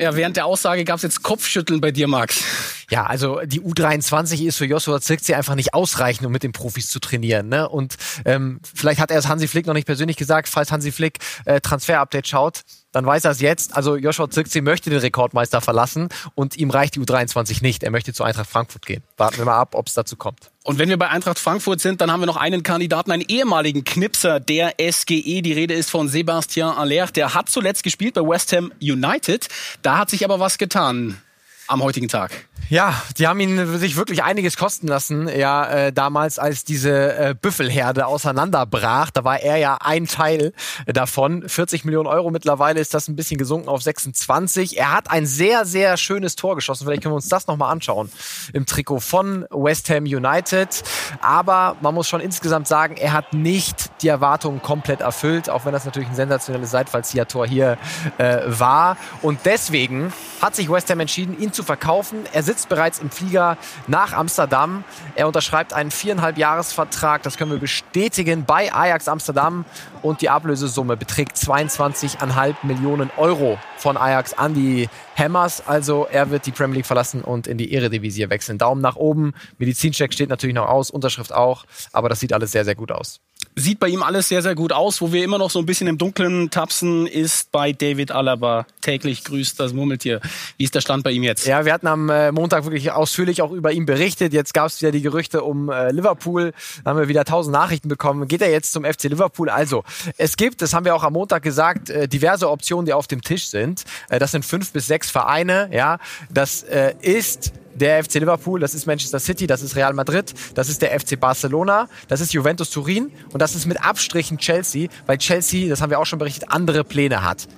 Ja, 0.00 0.16
während 0.16 0.38
der 0.38 0.46
Aussage 0.46 0.84
gab 0.84 0.96
es 0.96 1.02
jetzt 1.02 1.22
Kopfschütteln 1.22 1.78
bei 1.82 1.90
dir, 1.90 2.08
Max. 2.08 2.42
Ja, 2.90 3.06
also 3.06 3.40
die 3.44 3.60
U23 3.60 4.44
ist 4.44 4.56
für 4.56 4.66
Joshua 4.66 5.00
Zirkzee 5.00 5.34
einfach 5.34 5.54
nicht 5.54 5.74
ausreichend, 5.74 6.26
um 6.26 6.32
mit 6.32 6.42
den 6.42 6.50
Profis 6.50 6.88
zu 6.88 6.98
trainieren. 6.98 7.48
Ne? 7.48 7.68
Und 7.68 7.96
ähm, 8.24 8.60
vielleicht 8.74 9.00
hat 9.00 9.12
er 9.12 9.18
es 9.18 9.28
Hansi 9.28 9.46
Flick 9.46 9.66
noch 9.66 9.74
nicht 9.74 9.86
persönlich 9.86 10.16
gesagt, 10.16 10.48
falls 10.48 10.72
Hansi 10.72 10.90
Flick 10.90 11.18
äh, 11.44 11.60
Transfer-Update 11.60 12.26
schaut, 12.26 12.62
dann 12.90 13.06
weiß 13.06 13.24
er 13.24 13.30
es 13.30 13.40
jetzt. 13.40 13.76
Also 13.76 13.96
Joshua 13.96 14.28
Zirkzee 14.28 14.60
möchte 14.60 14.90
den 14.90 14.98
Rekordmeister 14.98 15.60
verlassen 15.60 16.08
und 16.34 16.56
ihm 16.56 16.70
reicht 16.70 16.96
die 16.96 17.00
U23 17.00 17.62
nicht. 17.62 17.84
Er 17.84 17.92
möchte 17.92 18.12
zu 18.12 18.24
Eintracht 18.24 18.50
Frankfurt 18.50 18.84
gehen. 18.84 19.04
Warten 19.16 19.38
wir 19.38 19.44
mal 19.44 19.58
ab, 19.58 19.76
ob 19.76 19.86
es 19.86 19.94
dazu 19.94 20.16
kommt. 20.16 20.50
Und 20.64 20.80
wenn 20.80 20.88
wir 20.88 20.98
bei 20.98 21.08
Eintracht 21.08 21.38
Frankfurt 21.38 21.80
sind, 21.80 22.00
dann 22.00 22.10
haben 22.10 22.20
wir 22.20 22.26
noch 22.26 22.36
einen 22.36 22.64
Kandidaten, 22.64 23.12
einen 23.12 23.24
ehemaligen 23.26 23.84
Knipser 23.84 24.40
der 24.40 24.74
SGE. 24.80 25.42
Die 25.42 25.52
Rede 25.52 25.74
ist 25.74 25.90
von 25.90 26.08
Sebastien 26.08 26.66
Aller. 26.66 27.06
Der 27.06 27.34
hat 27.34 27.48
zuletzt 27.48 27.84
gespielt 27.84 28.14
bei 28.14 28.22
West 28.22 28.52
Ham 28.52 28.72
United. 28.80 29.46
Da 29.82 29.98
hat 29.98 30.10
sich 30.10 30.24
aber 30.24 30.40
was 30.40 30.58
getan. 30.58 31.22
Am 31.70 31.82
heutigen 31.82 32.08
Tag. 32.08 32.32
Ja, 32.70 33.02
die 33.18 33.26
haben 33.26 33.40
ihn 33.40 33.78
sich 33.78 33.96
wirklich 33.96 34.22
einiges 34.22 34.56
kosten 34.56 34.86
lassen, 34.86 35.28
ja, 35.28 35.68
äh, 35.68 35.92
damals, 35.92 36.38
als 36.38 36.62
diese 36.62 37.18
äh, 37.18 37.34
Büffelherde 37.34 38.06
auseinanderbrach. 38.06 39.10
Da 39.10 39.24
war 39.24 39.40
er 39.40 39.56
ja 39.56 39.78
ein 39.80 40.06
Teil 40.06 40.52
davon. 40.86 41.48
40 41.48 41.84
Millionen 41.84 42.06
Euro 42.06 42.30
mittlerweile 42.30 42.78
ist 42.78 42.94
das 42.94 43.08
ein 43.08 43.16
bisschen 43.16 43.38
gesunken 43.38 43.68
auf 43.68 43.82
26. 43.82 44.78
Er 44.78 44.92
hat 44.92 45.10
ein 45.10 45.26
sehr, 45.26 45.64
sehr 45.64 45.96
schönes 45.96 46.36
Tor 46.36 46.54
geschossen. 46.54 46.84
Vielleicht 46.84 47.02
können 47.02 47.12
wir 47.12 47.16
uns 47.16 47.28
das 47.28 47.48
nochmal 47.48 47.72
anschauen 47.72 48.08
im 48.52 48.66
Trikot 48.66 49.00
von 49.00 49.46
West 49.50 49.90
Ham 49.90 50.04
United. 50.04 50.84
Aber 51.20 51.76
man 51.80 51.92
muss 51.92 52.08
schon 52.08 52.20
insgesamt 52.20 52.68
sagen, 52.68 52.96
er 52.96 53.12
hat 53.12 53.32
nicht 53.34 53.90
die 54.02 54.08
Erwartungen 54.08 54.62
komplett 54.62 55.00
erfüllt, 55.00 55.50
auch 55.50 55.64
wenn 55.64 55.72
das 55.72 55.86
natürlich 55.86 56.08
ein 56.08 56.14
sensationelles 56.14 56.70
Seitfallzieher-Tor 56.70 57.48
hier 57.48 57.78
äh, 58.18 58.42
war. 58.46 58.96
Und 59.22 59.40
deswegen 59.44 60.12
hat 60.40 60.54
sich 60.54 60.70
West 60.70 60.88
Ham 60.88 61.00
entschieden, 61.00 61.36
ihn 61.36 61.52
zu 61.52 61.59
verkaufen. 61.62 62.24
Er 62.32 62.42
sitzt 62.42 62.68
bereits 62.68 62.98
im 62.98 63.10
Flieger 63.10 63.56
nach 63.86 64.12
Amsterdam. 64.12 64.84
Er 65.14 65.26
unterschreibt 65.26 65.72
einen 65.72 65.90
viereinhalb 65.90 66.38
Jahresvertrag, 66.38 67.22
das 67.22 67.36
können 67.36 67.50
wir 67.50 67.58
bestätigen, 67.58 68.44
bei 68.44 68.72
Ajax 68.72 69.08
Amsterdam. 69.08 69.64
Und 70.02 70.22
die 70.22 70.30
Ablösesumme 70.30 70.96
beträgt 70.96 71.36
22,5 71.36 72.54
Millionen 72.62 73.10
Euro 73.16 73.58
von 73.76 73.96
Ajax 73.96 74.34
an 74.34 74.54
die 74.54 74.88
Hammers. 75.16 75.66
Also 75.66 76.06
er 76.10 76.30
wird 76.30 76.46
die 76.46 76.52
Premier 76.52 76.76
League 76.76 76.86
verlassen 76.86 77.22
und 77.22 77.46
in 77.46 77.58
die 77.58 77.72
Eredivisie 77.72 78.30
wechseln. 78.30 78.58
Daumen 78.58 78.80
nach 78.80 78.96
oben. 78.96 79.32
Medizincheck 79.58 80.12
steht 80.12 80.30
natürlich 80.30 80.54
noch 80.54 80.68
aus, 80.68 80.90
Unterschrift 80.90 81.32
auch. 81.32 81.64
Aber 81.92 82.08
das 82.08 82.20
sieht 82.20 82.32
alles 82.32 82.52
sehr, 82.52 82.64
sehr 82.64 82.74
gut 82.74 82.92
aus. 82.92 83.20
Sieht 83.56 83.80
bei 83.80 83.88
ihm 83.88 84.02
alles 84.02 84.28
sehr, 84.28 84.42
sehr 84.42 84.54
gut 84.54 84.72
aus. 84.72 85.00
Wo 85.00 85.12
wir 85.12 85.24
immer 85.24 85.36
noch 85.36 85.50
so 85.50 85.58
ein 85.58 85.66
bisschen 85.66 85.88
im 85.88 85.98
Dunkeln 85.98 86.50
tapsen, 86.50 87.06
ist 87.06 87.50
bei 87.50 87.72
David 87.72 88.12
Alaba. 88.12 88.64
Täglich 88.80 89.24
grüßt 89.24 89.58
das 89.58 89.72
Murmeltier. 89.72 90.20
Wie 90.56 90.64
ist 90.64 90.74
der 90.74 90.80
Stand 90.80 91.02
bei 91.02 91.10
ihm 91.10 91.24
jetzt? 91.24 91.46
Ja, 91.46 91.64
wir 91.64 91.72
hatten 91.72 91.88
am 91.88 92.08
äh, 92.10 92.30
Montag 92.30 92.64
wirklich 92.64 92.92
ausführlich 92.92 93.42
auch 93.42 93.50
über 93.50 93.72
ihn 93.72 93.86
berichtet. 93.86 94.32
Jetzt 94.32 94.54
gab 94.54 94.66
es 94.68 94.80
wieder 94.80 94.92
die 94.92 95.02
Gerüchte 95.02 95.42
um 95.42 95.68
äh, 95.68 95.90
Liverpool. 95.90 96.52
Da 96.84 96.90
haben 96.90 96.98
wir 97.00 97.08
wieder 97.08 97.24
tausend 97.24 97.52
Nachrichten 97.52 97.88
bekommen. 97.88 98.28
Geht 98.28 98.40
er 98.40 98.50
jetzt 98.50 98.72
zum 98.72 98.84
FC 98.84 99.04
Liverpool? 99.04 99.50
Also, 99.50 99.82
es 100.16 100.36
gibt, 100.36 100.62
das 100.62 100.72
haben 100.72 100.84
wir 100.84 100.94
auch 100.94 101.04
am 101.04 101.14
Montag 101.14 101.42
gesagt, 101.42 101.90
äh, 101.90 102.06
diverse 102.06 102.48
Optionen, 102.48 102.86
die 102.86 102.92
auf 102.92 103.08
dem 103.08 103.20
Tisch 103.20 103.48
sind. 103.48 103.84
Das 104.08 104.30
sind 104.30 104.44
fünf 104.44 104.72
bis 104.72 104.86
sechs 104.86 105.10
Vereine. 105.10 105.68
Ja, 105.72 105.98
das 106.30 106.64
ist 107.00 107.52
der 107.80 108.04
FC 108.04 108.14
Liverpool, 108.14 108.60
das 108.60 108.74
ist 108.74 108.86
Manchester 108.86 109.18
City, 109.18 109.46
das 109.46 109.62
ist 109.62 109.74
Real 109.74 109.94
Madrid, 109.94 110.34
das 110.54 110.68
ist 110.68 110.82
der 110.82 110.98
FC 110.98 111.18
Barcelona, 111.18 111.88
das 112.08 112.20
ist 112.20 112.32
Juventus 112.32 112.70
Turin 112.70 113.10
und 113.32 113.40
das 113.40 113.54
ist 113.54 113.66
mit 113.66 113.82
Abstrichen 113.82 114.38
Chelsea, 114.38 114.88
weil 115.06 115.18
Chelsea, 115.18 115.68
das 115.68 115.80
haben 115.80 115.90
wir 115.90 115.98
auch 115.98 116.06
schon 116.06 116.18
berichtet, 116.18 116.50
andere 116.50 116.84
Pläne 116.84 117.24
hat. 117.24 117.48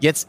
Jetzt 0.00 0.28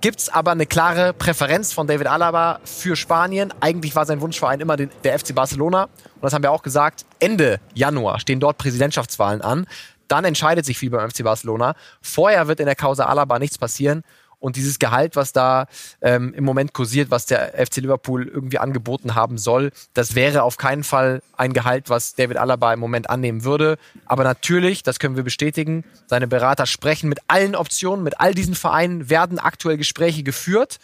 gibt 0.00 0.20
es 0.20 0.28
aber 0.28 0.50
eine 0.50 0.66
klare 0.66 1.14
Präferenz 1.14 1.72
von 1.72 1.86
David 1.86 2.06
Alaba 2.08 2.60
für 2.64 2.94
Spanien. 2.94 3.54
Eigentlich 3.60 3.96
war 3.96 4.04
sein 4.04 4.20
Wunschverein 4.20 4.60
immer 4.60 4.76
der 4.76 5.18
FC 5.18 5.34
Barcelona. 5.34 5.84
Und 5.84 6.22
das 6.22 6.34
haben 6.34 6.42
wir 6.42 6.50
auch 6.50 6.62
gesagt. 6.62 7.06
Ende 7.20 7.58
Januar 7.72 8.20
stehen 8.20 8.38
dort 8.38 8.58
Präsidentschaftswahlen 8.58 9.40
an. 9.40 9.66
Dann 10.08 10.26
entscheidet 10.26 10.66
sich 10.66 10.76
viel 10.76 10.90
beim 10.90 11.08
FC 11.08 11.24
Barcelona. 11.24 11.74
Vorher 12.02 12.48
wird 12.48 12.60
in 12.60 12.66
der 12.66 12.76
Causa 12.76 13.06
Alaba 13.06 13.38
nichts 13.38 13.56
passieren. 13.56 14.02
Und 14.44 14.56
dieses 14.56 14.78
Gehalt, 14.78 15.16
was 15.16 15.32
da 15.32 15.68
ähm, 16.02 16.34
im 16.34 16.44
Moment 16.44 16.74
kursiert, 16.74 17.10
was 17.10 17.24
der 17.24 17.54
FC 17.66 17.76
Liverpool 17.76 18.28
irgendwie 18.28 18.58
angeboten 18.58 19.14
haben 19.14 19.38
soll, 19.38 19.70
das 19.94 20.14
wäre 20.16 20.42
auf 20.42 20.58
keinen 20.58 20.84
Fall 20.84 21.22
ein 21.34 21.54
Gehalt, 21.54 21.88
was 21.88 22.14
David 22.14 22.36
Alaba 22.36 22.74
im 22.74 22.78
Moment 22.78 23.08
annehmen 23.08 23.44
würde. 23.44 23.78
Aber 24.04 24.22
natürlich, 24.22 24.82
das 24.82 24.98
können 24.98 25.16
wir 25.16 25.22
bestätigen, 25.22 25.82
seine 26.06 26.28
Berater 26.28 26.66
sprechen 26.66 27.08
mit 27.08 27.20
allen 27.26 27.56
Optionen, 27.56 28.04
mit 28.04 28.20
all 28.20 28.34
diesen 28.34 28.54
Vereinen 28.54 29.08
werden 29.08 29.38
aktuell 29.38 29.78
Gespräche 29.78 30.22
geführt. 30.22 30.78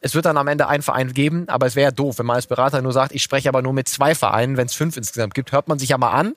Es 0.00 0.14
wird 0.14 0.24
dann 0.24 0.38
am 0.38 0.48
Ende 0.48 0.66
einen 0.66 0.82
Verein 0.82 1.12
geben, 1.12 1.46
aber 1.48 1.66
es 1.66 1.76
wäre 1.76 1.88
ja 1.88 1.90
doof, 1.90 2.18
wenn 2.18 2.24
man 2.24 2.36
als 2.36 2.46
Berater 2.46 2.80
nur 2.80 2.94
sagt, 2.94 3.14
ich 3.14 3.22
spreche 3.22 3.50
aber 3.50 3.60
nur 3.60 3.74
mit 3.74 3.86
zwei 3.88 4.14
Vereinen, 4.14 4.56
wenn 4.56 4.64
es 4.64 4.74
fünf 4.74 4.96
insgesamt 4.96 5.34
gibt, 5.34 5.52
hört 5.52 5.68
man 5.68 5.78
sich 5.78 5.90
ja 5.90 5.98
mal 5.98 6.12
an 6.12 6.34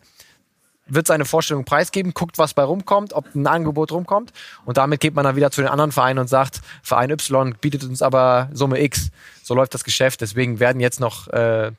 wird 0.88 1.08
seine 1.08 1.26
Vorstellung 1.26 1.64
preisgeben, 1.64 2.14
guckt, 2.14 2.38
was 2.38 2.54
bei 2.54 2.64
rumkommt, 2.64 3.14
ob 3.14 3.34
ein 3.34 3.48
Angebot 3.48 3.92
rumkommt. 3.92 4.34
Und 4.66 4.78
damit 4.78 5.00
geht 5.00 5.16
man 5.16 5.24
dann 5.24 5.36
wieder 5.36 5.52
zu 5.52 5.62
den 5.62 5.70
anderen 5.70 5.92
Vereinen 5.92 6.20
und 6.20 6.28
sagt, 6.28 6.62
Verein 6.84 7.12
Y 7.12 7.56
bietet 7.62 7.84
uns 7.84 8.02
aber 8.02 8.50
Summe 8.54 8.82
X. 8.82 9.12
So 9.51 9.55
läuft 9.55 9.74
das 9.74 9.84
Geschäft. 9.84 10.22
Deswegen 10.22 10.62
werden 10.62 10.79
jetzt 10.79 11.01
noch 11.01 11.27
äh, 11.27 11.72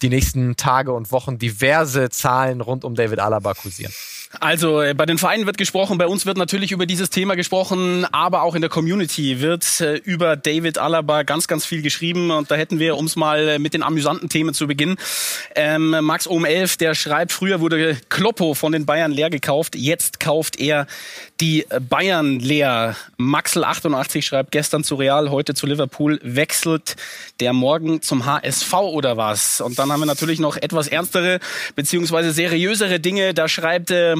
die 0.00 0.08
nächsten 0.08 0.56
Tage 0.56 0.90
und 0.92 1.12
Wochen 1.12 1.36
diverse 1.36 2.08
Zahlen 2.08 2.62
rund 2.62 2.82
um 2.82 2.94
David 2.94 3.18
Alaba 3.18 3.52
kursieren. 3.52 3.92
Also 4.38 4.80
äh, 4.80 4.94
bei 4.94 5.06
den 5.06 5.18
Vereinen 5.18 5.44
wird 5.44 5.58
gesprochen, 5.58 5.98
bei 5.98 6.06
uns 6.06 6.24
wird 6.24 6.36
natürlich 6.36 6.70
über 6.70 6.86
dieses 6.86 7.10
Thema 7.10 7.34
gesprochen, 7.34 8.06
aber 8.12 8.42
auch 8.42 8.54
in 8.54 8.60
der 8.60 8.70
Community 8.70 9.40
wird 9.40 9.80
äh, 9.80 9.96
über 9.96 10.36
David 10.36 10.78
Alaba 10.78 11.24
ganz, 11.24 11.48
ganz 11.48 11.66
viel 11.66 11.82
geschrieben 11.82 12.30
und 12.30 12.48
da 12.48 12.54
hätten 12.54 12.78
wir, 12.78 12.96
um 12.96 13.06
es 13.06 13.16
mal 13.16 13.48
äh, 13.48 13.58
mit 13.58 13.74
den 13.74 13.82
amüsanten 13.82 14.28
Themen 14.28 14.54
zu 14.54 14.68
beginnen, 14.68 14.98
ähm, 15.56 15.96
Max 16.02 16.28
Ohm 16.28 16.44
11, 16.44 16.76
der 16.76 16.94
schreibt, 16.94 17.32
früher 17.32 17.58
wurde 17.58 17.98
Kloppo 18.08 18.54
von 18.54 18.70
den 18.70 18.86
Bayern 18.86 19.10
leer 19.10 19.30
gekauft, 19.30 19.74
jetzt 19.74 20.20
kauft 20.20 20.60
er 20.60 20.86
die 21.40 21.66
Bayern 21.88 22.38
leer. 22.38 22.94
Maxel 23.16 23.64
88 23.64 24.24
schreibt 24.24 24.52
gestern 24.52 24.84
zu 24.84 24.94
Real, 24.94 25.30
heute 25.30 25.54
zu 25.54 25.66
Liverpool, 25.66 26.20
wechselt 26.22 26.94
der 27.40 27.52
morgen 27.52 28.02
zum 28.02 28.26
HSV 28.26 28.72
oder 28.74 29.16
was? 29.16 29.60
Und 29.60 29.78
dann 29.78 29.92
haben 29.92 30.00
wir 30.00 30.06
natürlich 30.06 30.40
noch 30.40 30.56
etwas 30.56 30.88
ernstere 30.88 31.40
beziehungsweise 31.74 32.32
seriösere 32.32 33.00
Dinge. 33.00 33.34
Da 33.34 33.48
schreibt 33.48 33.90
äh, 33.90 34.16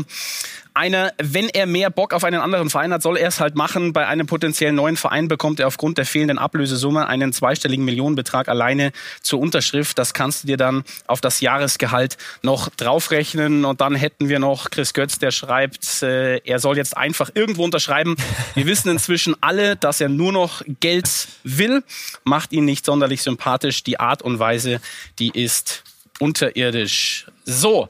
einer, 0.75 1.12
wenn 1.23 1.49
er 1.49 1.67
mehr 1.67 1.91
Bock 1.91 2.12
auf 2.12 2.25
einen 2.25 2.41
anderen 2.41 2.71
Verein 2.71 2.93
hat, 2.93 3.03
soll 3.03 3.17
er 3.17 3.29
es 3.29 3.41
halt 3.41 3.55
machen. 3.55 3.93
Bei 3.93 4.07
einem 4.07 4.27
potenziellen 4.27 4.75
neuen 4.75 4.97
Verein 4.97 5.29
bekommt 5.29 5.61
er 5.61 5.67
aufgrund 5.67 5.99
der 5.99 6.07
fehlenden 6.07 6.39
Ablösesumme 6.39 7.07
einen 7.07 7.33
zweistelligen 7.33 7.85
Millionenbetrag 7.85 8.49
alleine 8.49 8.93
zur 9.23 9.41
Unterschrift. 9.41 9.99
Das 9.99 10.15
kannst 10.15 10.43
du 10.43 10.47
dir 10.47 10.57
dann 10.57 10.85
auf 11.07 11.21
das 11.21 11.41
Jahresgehalt 11.41 12.17
noch 12.43 12.69
draufrechnen. 12.71 13.65
Und 13.65 13.81
dann 13.81 13.95
hätten 13.95 14.29
wir 14.29 14.39
noch 14.39 14.71
Chris 14.71 14.95
Götz, 14.95 15.19
der 15.19 15.31
schreibt, 15.31 16.03
äh, 16.03 16.39
er 16.39 16.59
soll 16.59 16.77
jetzt 16.77 16.97
einfach 16.97 17.31
irgendwo 17.35 17.65
unterschreiben. 17.65 18.17
Wir 18.55 18.67
wissen 18.67 18.91
inzwischen 18.91 19.37
alle, 19.41 19.77
dass 19.77 20.00
er 20.00 20.09
nur 20.09 20.33
noch 20.33 20.62
Geld 20.81 21.29
will. 21.45 21.83
Macht 22.25 22.53
ihn 22.53 22.65
nicht 22.65 22.85
sonderlich 22.85 23.23
sympathisch. 23.23 23.83
Die 23.85 24.00
Art 24.00 24.23
und 24.23 24.39
Weise, 24.39 24.81
die 25.19 25.31
ist 25.31 25.85
unterirdisch. 26.21 27.27
So, 27.50 27.88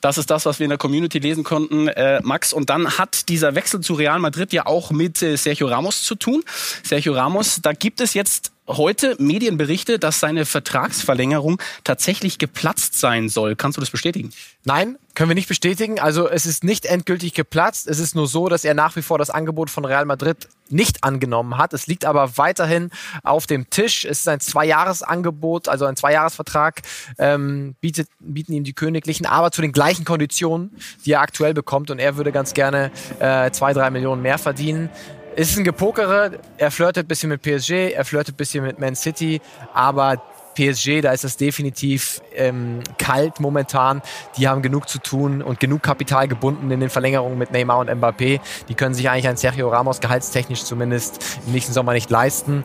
das 0.00 0.18
ist 0.18 0.30
das, 0.30 0.46
was 0.46 0.58
wir 0.58 0.64
in 0.64 0.70
der 0.70 0.78
Community 0.78 1.18
lesen 1.18 1.44
konnten, 1.44 1.88
äh, 1.88 2.20
Max. 2.22 2.52
Und 2.52 2.70
dann 2.70 2.98
hat 2.98 3.28
dieser 3.28 3.54
Wechsel 3.54 3.80
zu 3.80 3.94
Real 3.94 4.18
Madrid 4.18 4.52
ja 4.52 4.66
auch 4.66 4.90
mit 4.90 5.22
äh, 5.22 5.36
Sergio 5.36 5.68
Ramos 5.68 6.02
zu 6.02 6.14
tun. 6.14 6.42
Sergio 6.82 7.14
Ramos, 7.14 7.60
da 7.62 7.72
gibt 7.72 8.00
es 8.00 8.14
jetzt 8.14 8.52
heute 8.68 9.16
Medienberichte, 9.18 9.98
dass 9.98 10.20
seine 10.20 10.44
Vertragsverlängerung 10.44 11.60
tatsächlich 11.84 12.38
geplatzt 12.38 13.00
sein 13.00 13.28
soll. 13.28 13.56
Kannst 13.56 13.76
du 13.76 13.80
das 13.80 13.90
bestätigen? 13.90 14.30
Nein, 14.64 14.98
können 15.14 15.30
wir 15.30 15.34
nicht 15.34 15.48
bestätigen. 15.48 15.98
Also 15.98 16.28
es 16.28 16.46
ist 16.46 16.62
nicht 16.62 16.86
endgültig 16.86 17.34
geplatzt. 17.34 17.88
Es 17.88 17.98
ist 17.98 18.14
nur 18.14 18.28
so, 18.28 18.48
dass 18.48 18.64
er 18.64 18.74
nach 18.74 18.94
wie 18.94 19.02
vor 19.02 19.18
das 19.18 19.30
Angebot 19.30 19.70
von 19.70 19.84
Real 19.84 20.04
Madrid 20.04 20.48
nicht 20.68 21.02
angenommen 21.02 21.56
hat. 21.56 21.72
Es 21.72 21.86
liegt 21.86 22.04
aber 22.04 22.36
weiterhin 22.36 22.90
auf 23.22 23.46
dem 23.46 23.70
Tisch. 23.70 24.04
Es 24.04 24.20
ist 24.20 24.28
ein 24.28 24.40
Zweijahresangebot, 24.40 25.68
also 25.68 25.86
ein 25.86 25.96
Zweijahresvertrag, 25.96 26.82
ähm, 27.18 27.74
bietet, 27.80 28.08
bieten 28.20 28.52
ihm 28.52 28.64
die 28.64 28.74
Königlichen, 28.74 29.26
aber 29.26 29.50
zu 29.50 29.62
den 29.62 29.72
gleichen 29.72 30.04
Konditionen, 30.04 30.76
die 31.04 31.12
er 31.12 31.20
aktuell 31.22 31.54
bekommt. 31.54 31.90
Und 31.90 31.98
er 31.98 32.16
würde 32.16 32.30
ganz 32.30 32.54
gerne 32.54 32.92
äh, 33.18 33.50
zwei, 33.50 33.72
drei 33.72 33.90
Millionen 33.90 34.22
mehr 34.22 34.38
verdienen. 34.38 34.90
Es 35.40 35.50
ist 35.50 35.58
ein 35.58 35.62
Gepokere. 35.62 36.40
Er 36.56 36.72
flirtet 36.72 37.04
ein 37.04 37.06
bisschen 37.06 37.28
mit 37.28 37.42
PSG, 37.42 37.92
er 37.94 38.04
flirtet 38.04 38.34
ein 38.34 38.36
bisschen 38.36 38.64
mit 38.64 38.80
Man 38.80 38.96
City, 38.96 39.40
aber 39.72 40.20
PSG, 40.56 41.00
da 41.00 41.12
ist 41.12 41.22
es 41.22 41.36
definitiv 41.36 42.20
ähm, 42.34 42.80
kalt 42.98 43.38
momentan. 43.38 44.02
Die 44.36 44.48
haben 44.48 44.62
genug 44.62 44.88
zu 44.88 44.98
tun 44.98 45.40
und 45.40 45.60
genug 45.60 45.84
Kapital 45.84 46.26
gebunden 46.26 46.72
in 46.72 46.80
den 46.80 46.90
Verlängerungen 46.90 47.38
mit 47.38 47.52
Neymar 47.52 47.78
und 47.78 47.88
Mbappé. 47.88 48.40
Die 48.68 48.74
können 48.74 48.96
sich 48.96 49.08
eigentlich 49.08 49.28
ein 49.28 49.36
Sergio 49.36 49.68
Ramos 49.68 50.00
gehaltstechnisch 50.00 50.64
zumindest 50.64 51.38
im 51.46 51.52
nächsten 51.52 51.72
Sommer 51.72 51.92
nicht 51.92 52.10
leisten. 52.10 52.64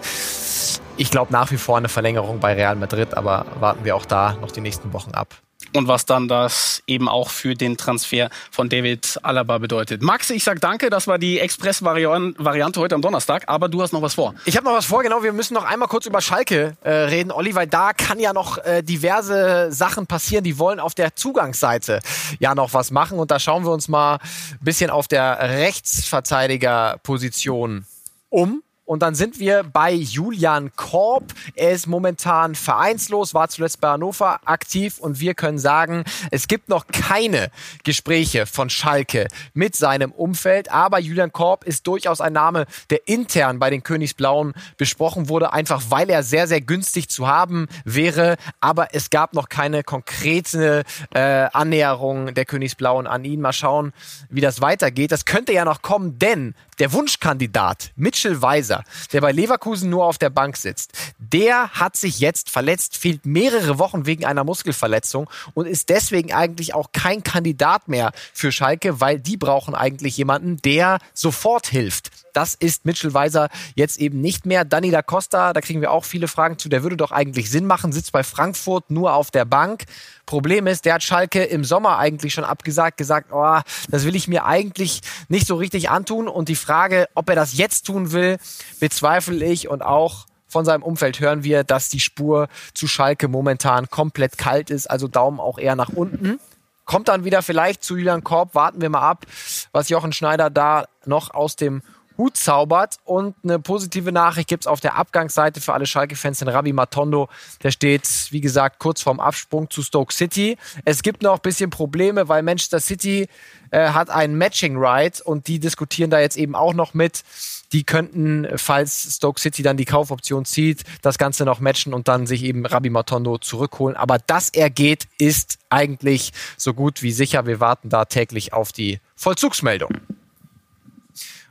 Ich 0.98 1.12
glaube 1.12 1.32
nach 1.32 1.52
wie 1.52 1.58
vor 1.58 1.78
eine 1.78 1.90
Verlängerung 1.90 2.40
bei 2.40 2.56
Real 2.56 2.76
Madrid, 2.76 3.16
aber 3.16 3.46
warten 3.60 3.86
wir 3.86 3.96
auch 3.96 4.06
da 4.06 4.36
noch 4.42 4.50
die 4.50 4.62
nächsten 4.62 4.94
Wochen 4.94 5.12
ab 5.12 5.36
und 5.76 5.88
was 5.88 6.06
dann 6.06 6.28
das 6.28 6.84
eben 6.88 7.08
auch 7.10 7.30
für 7.30 7.56
den 7.56 7.78
Transfer 7.78 8.30
von 8.52 8.70
David 8.70 9.20
Alaba 9.24 9.58
bedeutet. 9.58 10.02
Max, 10.02 10.30
ich 10.30 10.44
sag 10.44 10.60
danke, 10.62 10.90
das 10.90 11.08
war 11.08 11.18
die 11.18 11.40
Express-Variante 11.40 12.80
heute 12.80 12.96
am 12.96 13.02
Donnerstag, 13.02 13.44
aber 13.48 13.68
du 13.70 13.82
hast 13.82 13.94
noch 13.94 14.02
was 14.02 14.14
vor. 14.14 14.36
Ich 14.46 14.58
habe 14.58 14.66
noch 14.66 14.74
was 14.74 14.86
vor, 14.86 15.04
genau. 15.04 15.24
Wir 15.24 15.34
müssen 15.34 15.54
noch 15.54 15.66
einmal 15.66 15.88
kurz 15.88 16.06
über 16.06 16.22
Schalke 16.22 16.76
äh, 16.84 16.92
reden, 16.92 17.32
Olli, 17.32 17.56
weil 17.56 17.68
da 17.68 17.94
kann 17.94 18.20
ja 18.20 18.34
noch 18.34 18.58
äh, 18.60 18.84
diverse 18.84 19.72
Sachen 19.72 20.06
passieren. 20.08 20.44
Die 20.44 20.60
wollen 20.60 20.80
auf 20.80 20.96
der 20.96 21.16
Zugangsseite 21.16 22.00
ja 22.40 22.56
noch 22.56 22.74
was 22.74 22.92
machen 22.92 23.20
und 23.20 23.32
da 23.32 23.40
schauen 23.40 23.64
wir 23.64 23.72
uns 23.72 23.88
mal 23.88 24.16
ein 24.16 24.20
bisschen 24.62 24.90
auf 24.90 25.08
der 25.08 25.40
Rechtsverteidigerposition 25.40 27.86
um 28.30 28.64
Und 28.94 29.00
dann 29.00 29.16
sind 29.16 29.40
wir 29.40 29.64
bei 29.64 29.92
Julian 29.92 30.72
Korb. 30.76 31.34
Er 31.56 31.72
ist 31.72 31.88
momentan 31.88 32.54
vereinslos, 32.54 33.34
war 33.34 33.50
zuletzt 33.50 33.82
bei 33.82 33.88
Hannover 33.88 34.40
aktiv 34.46 35.00
und 35.00 35.20
wir 35.20 35.34
können 35.34 35.58
sagen, 35.58 36.04
es 36.30 36.48
gibt 36.48 36.70
noch 36.70 36.86
keine 36.86 37.50
Gespräche 37.84 38.46
von 38.46 38.70
Schalke 38.70 39.30
mit 39.56 39.76
seinem 39.76 40.12
Umfeld. 40.12 40.72
Aber 40.72 41.00
Julian 41.00 41.32
Korb 41.32 41.64
ist 41.64 41.88
durchaus 41.88 42.22
ein 42.22 42.34
Name, 42.34 42.68
der 42.92 43.08
intern 43.08 43.58
bei 43.58 43.72
den 43.72 43.82
Königsblauen 43.82 44.54
besprochen 44.78 45.28
wurde, 45.28 45.54
einfach 45.54 45.82
weil 45.90 46.12
er 46.12 46.22
sehr, 46.22 46.48
sehr 46.48 46.62
günstig 46.62 47.10
zu 47.10 47.28
haben 47.28 47.70
wäre. 47.86 48.36
Aber 48.62 48.90
es 48.94 49.10
gab 49.10 49.34
noch 49.34 49.50
keine 49.50 49.84
konkrete 49.84 50.84
äh, 51.16 51.48
Annäherung 51.52 52.36
der 52.36 52.46
Königsblauen 52.46 53.08
an 53.08 53.26
ihn. 53.26 53.42
Mal 53.42 53.54
schauen, 53.54 53.92
wie 54.30 54.42
das 54.42 54.62
weitergeht. 54.62 55.12
Das 55.12 55.26
könnte 55.26 55.52
ja 55.52 55.66
noch 55.66 55.82
kommen, 55.82 56.20
denn 56.20 56.54
der 56.80 56.94
Wunschkandidat 56.94 57.92
Mitchell 57.96 58.42
Weiser, 58.42 58.83
der 59.12 59.22
bei 59.22 59.32
Leverkusen 59.32 59.90
nur 59.90 60.06
auf 60.06 60.18
der 60.18 60.30
Bank 60.30 60.58
sitzt, 60.58 60.94
der 61.18 61.70
hat 61.70 61.96
sich 61.96 62.20
jetzt 62.20 62.50
verletzt, 62.50 62.98
fehlt 62.98 63.26
mehrere 63.26 63.80
Wochen 63.80 64.06
wegen 64.06 64.26
einer 64.26 64.44
Muskelverletzung 64.44 65.30
und 65.54 65.66
ist 65.66 65.90
deswegen 65.90 66.34
eigentlich 66.34 66.74
auch 66.74 66.92
kein 66.92 67.24
Kandidat 67.24 67.88
mehr 67.88 68.12
für 68.34 68.52
Schalke, 68.52 69.00
weil 69.02 69.20
die 69.20 69.38
brauchen 69.38 69.76
eigentlich 69.76 70.18
jemanden, 70.18 70.58
der 70.62 71.00
sofort 71.14 71.68
hilft. 71.68 72.23
Das 72.34 72.56
ist 72.56 72.86
Mitchell 72.86 73.14
Weiser 73.14 73.50
jetzt 73.76 74.00
eben 74.00 74.20
nicht 74.22 74.46
mehr. 74.46 74.66
Danny 74.66 74.92
da 74.92 75.02
Costa, 75.02 75.54
da 75.54 75.62
kriegen 75.62 75.82
wir 75.82 75.92
auch 75.92 76.04
viele 76.04 76.28
Fragen 76.28 76.58
zu. 76.58 76.68
Der 76.68 76.84
würde 76.84 76.98
doch 76.98 77.12
eigentlich 77.12 77.50
Sinn 77.50 77.66
machen, 77.66 77.92
sitzt 77.92 78.12
bei 78.12 78.24
Frankfurt 78.24 78.90
nur 78.90 79.14
auf 79.14 79.32
der 79.32 79.46
Bank. 79.46 79.86
Problem 80.26 80.68
ist, 80.68 80.86
der 80.86 80.96
hat 80.96 81.04
Schalke 81.04 81.44
im 81.44 81.64
Sommer 81.64 81.98
eigentlich 81.98 82.34
schon 82.34 82.44
abgesagt, 82.44 82.98
gesagt, 82.98 83.32
oh, 83.32 83.60
das 83.90 84.06
will 84.06 84.16
ich 84.16 84.28
mir 84.28 84.46
eigentlich 84.46 85.02
nicht 85.28 85.48
so 85.48 85.56
richtig 85.56 85.90
antun. 85.90 86.28
Und 86.28 86.50
die 86.50 86.56
Frage, 86.56 87.08
ob 87.14 87.30
er 87.30 87.36
das 87.36 87.58
jetzt 87.58 87.86
tun 87.86 88.12
will, 88.12 88.38
bezweifle 88.80 89.46
ich 89.46 89.68
und 89.68 89.82
auch 89.82 90.26
von 90.48 90.66
seinem 90.66 90.84
Umfeld 90.84 91.20
hören 91.20 91.44
wir, 91.44 91.64
dass 91.64 91.90
die 91.90 92.00
Spur 92.00 92.48
zu 92.74 92.88
Schalke 92.88 93.28
momentan 93.28 93.90
komplett 93.90 94.38
kalt 94.38 94.70
ist, 94.70 94.90
also 94.90 95.08
Daumen 95.08 95.40
auch 95.40 95.58
eher 95.58 95.76
nach 95.76 95.90
unten. 95.90 96.40
Kommt 96.86 97.08
dann 97.08 97.26
wieder 97.26 97.42
vielleicht 97.42 97.84
zu 97.84 97.96
Julian 97.96 98.24
Korb, 98.24 98.56
warten 98.56 98.82
wir 98.82 98.90
mal 98.90 99.02
ab, 99.02 99.26
was 99.72 99.90
Jochen 99.90 100.14
Schneider 100.14 100.50
da 100.50 100.86
noch 101.06 101.34
aus 101.34 101.56
dem 101.56 101.82
Hut 102.18 102.38
zaubert. 102.38 102.98
Und 103.06 103.36
eine 103.44 103.60
positive 103.60 104.12
Nachricht 104.12 104.50
gibt's 104.50 104.68
auf 104.68 104.80
der 104.80 104.96
Abgangsseite 104.96 105.62
für 105.62 105.74
alle 105.74 105.86
Schalke-Fans, 105.86 106.40
den 106.40 106.48
Rabi 106.48 106.74
Matondo. 106.74 107.30
Der 107.62 107.72
steht, 107.72 108.08
wie 108.32 108.42
gesagt, 108.42 108.80
kurz 108.80 109.02
vorm 109.02 109.20
Absprung 109.20 109.70
zu 109.70 109.82
Stoke 109.82 110.14
City. 110.14 110.58
Es 110.86 111.04
gibt 111.04 111.22
noch 111.22 111.36
ein 111.36 111.42
bisschen 111.42 111.70
Probleme, 111.70 112.28
weil 112.28 112.44
Manchester 112.44 112.80
City 112.80 113.28
äh, 113.72 113.90
hat 113.90 114.10
einen 114.10 114.38
Matching 114.38 114.78
Right 114.78 115.20
und 115.22 115.48
die 115.48 115.60
diskutieren 115.60 116.10
da 116.10 116.20
jetzt 116.20 116.38
eben 116.38 116.56
auch 116.56 116.74
noch 116.74 116.94
mit. 116.94 117.24
Die 117.72 117.84
könnten, 117.84 118.48
falls 118.56 119.16
Stoke 119.16 119.40
City 119.40 119.64
dann 119.64 119.78
die 119.78 119.86
Kaufoption 119.86 120.46
zieht, 120.46 120.84
das 121.02 121.18
Ganze 121.18 121.44
noch 121.44 121.60
matchen 121.60 121.94
und 121.94 122.08
dann 122.08 122.28
sich 122.28 122.44
eben 122.44 122.68
Rabi 122.68 122.92
Matondo 122.92 123.40
zurückholen. 123.40 123.98
Aber 123.98 124.20
dass 124.20 124.50
er 124.50 124.70
geht, 124.70 125.08
ist 125.18 125.58
eigentlich 125.70 126.34
so 126.56 126.76
gut 126.76 127.02
wie 127.02 127.12
sicher. 127.12 127.48
Wir 127.48 127.60
warten 127.60 127.90
da 127.90 128.06
täglich 128.06 128.54
auf 128.54 128.72
die 128.72 129.00
Vollzugsmeldung. 129.16 129.98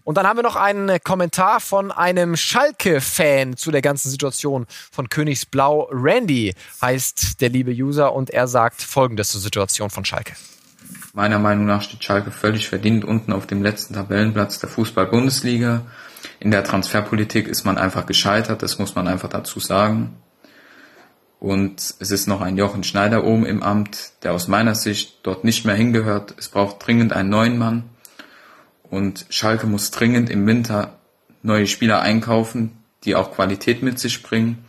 Und 0.05 0.17
dann 0.17 0.27
haben 0.27 0.37
wir 0.37 0.43
noch 0.43 0.57
einen 0.57 0.99
Kommentar 1.03 1.61
von 1.61 1.93
einem 1.93 2.37
Schalke-Fan 2.37 3.57
zu 3.57 3.71
der 3.71 3.83
ganzen 3.83 4.11
Situation 4.11 4.67
von 4.91 5.09
Königsblau. 5.09 5.89
Randy 5.93 6.55
heißt 6.81 7.41
der 7.41 7.51
liebe 7.51 7.71
User 7.71 8.13
und 8.13 8.31
er 8.31 8.49
sagt 8.49 8.83
folgendes 8.83 9.31
zur 9.31 9.41
Situation 9.41 9.91
von 9.91 10.05
Schalke. 10.05 10.35
Meiner 11.13 11.39
Meinung 11.39 11.67
nach 11.67 11.83
steht 11.83 12.03
Schalke 12.03 12.31
völlig 12.31 12.69
verdient 12.69 13.05
unten 13.05 13.33
auf 13.33 13.47
dem 13.47 13.63
letzten 13.63 13.95
Tabellenplatz 13.95 14.59
der 14.59 14.71
Fußball-Bundesliga. 14.71 15.83
In 16.41 16.51
der 16.51 16.65
Transferpolitik 16.65 17.47
ist 17.47 17.65
man 17.65 17.79
einfach 17.79 18.07
gescheitert, 18.07 18.63
das 18.63 18.79
muss 18.79 18.95
man 18.95 19.07
einfach 19.07 19.29
dazu 19.29 19.61
sagen. 19.61 20.17
Und 21.39 21.95
es 21.99 22.11
ist 22.11 22.29
noch 22.29 22.41
ein 22.41 22.57
Jochen 22.57 22.85
Schneider 22.85 23.25
oben 23.25 23.45
im 23.45 23.63
Amt, 23.63 24.13
der 24.23 24.33
aus 24.33 24.49
meiner 24.49 24.75
Sicht 24.75 25.21
dort 25.25 25.45
nicht 25.45 25.65
mehr 25.65 25.75
hingehört. 25.75 26.35
Es 26.39 26.49
braucht 26.49 26.87
dringend 26.87 27.13
einen 27.13 27.31
neuen 27.31 27.59
Mann. 27.59 27.91
Und 28.93 29.25
Schalke 29.31 29.67
muss 29.67 29.91
dringend 29.91 30.29
im 30.29 30.47
Winter 30.47 30.99
neue 31.43 31.67
Spieler 31.67 32.03
einkaufen, 32.03 32.73
die 33.05 33.15
auch 33.15 33.33
Qualität 33.33 33.83
mit 33.83 33.99
sich 33.99 34.23
bringen. 34.23 34.67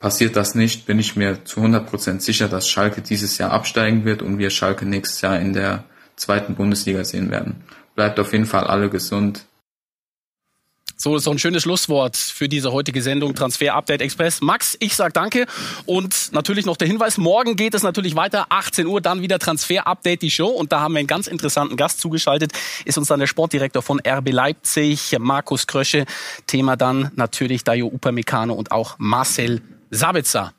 Passiert 0.00 0.36
das 0.36 0.54
nicht, 0.54 0.84
bin 0.84 0.98
ich 0.98 1.16
mir 1.16 1.42
zu 1.46 1.60
100% 1.60 2.20
sicher, 2.20 2.46
dass 2.48 2.68
Schalke 2.68 3.00
dieses 3.00 3.38
Jahr 3.38 3.50
absteigen 3.50 4.04
wird 4.04 4.20
und 4.20 4.36
wir 4.36 4.50
Schalke 4.50 4.84
nächstes 4.84 5.22
Jahr 5.22 5.40
in 5.40 5.54
der 5.54 5.84
zweiten 6.14 6.56
Bundesliga 6.56 7.04
sehen 7.04 7.30
werden. 7.30 7.64
Bleibt 7.94 8.20
auf 8.20 8.32
jeden 8.32 8.44
Fall 8.44 8.64
alle 8.64 8.90
gesund. 8.90 9.46
So 11.02 11.16
ist 11.16 11.26
doch 11.26 11.32
ein 11.32 11.38
schönes 11.40 11.64
Schlusswort 11.64 12.16
für 12.16 12.48
diese 12.48 12.70
heutige 12.70 13.02
Sendung 13.02 13.34
Transfer 13.34 13.74
Update 13.74 14.02
Express. 14.02 14.40
Max, 14.40 14.76
ich 14.78 14.94
sag 14.94 15.12
danke 15.12 15.46
und 15.84 16.30
natürlich 16.30 16.64
noch 16.64 16.76
der 16.76 16.86
Hinweis, 16.86 17.18
morgen 17.18 17.56
geht 17.56 17.74
es 17.74 17.82
natürlich 17.82 18.14
weiter, 18.14 18.46
18 18.50 18.86
Uhr 18.86 19.00
dann 19.00 19.20
wieder 19.20 19.40
Transfer 19.40 19.88
Update 19.88 20.22
die 20.22 20.30
Show 20.30 20.46
und 20.46 20.70
da 20.70 20.78
haben 20.78 20.92
wir 20.92 21.00
einen 21.00 21.08
ganz 21.08 21.26
interessanten 21.26 21.76
Gast 21.76 21.98
zugeschaltet, 21.98 22.52
ist 22.84 22.98
uns 22.98 23.08
dann 23.08 23.18
der 23.18 23.26
Sportdirektor 23.26 23.82
von 23.82 24.00
RB 24.06 24.30
Leipzig, 24.30 25.16
Markus 25.18 25.66
Krösche. 25.66 26.04
Thema 26.46 26.76
dann 26.76 27.10
natürlich 27.16 27.64
Dayo 27.64 27.88
Upamecano 27.88 28.54
und 28.54 28.70
auch 28.70 28.94
Marcel 28.98 29.60
Sabitzer. 29.90 30.52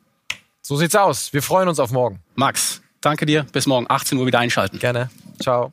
So 0.62 0.76
sieht's 0.76 0.96
aus. 0.98 1.32
Wir 1.32 1.42
freuen 1.42 1.70
uns 1.70 1.79
auf 1.79 1.92
morgen. 1.92 2.20
Max, 2.36 2.82
danke 3.00 3.25
dir. 3.25 3.46
Bis 3.53 3.66
morgen 3.66 3.86
18 3.88 4.18
Uhr 4.18 4.25
wieder 4.25 4.40
einschalten. 4.40 4.77
Gerne. 4.77 5.10
Ciao. 5.42 5.72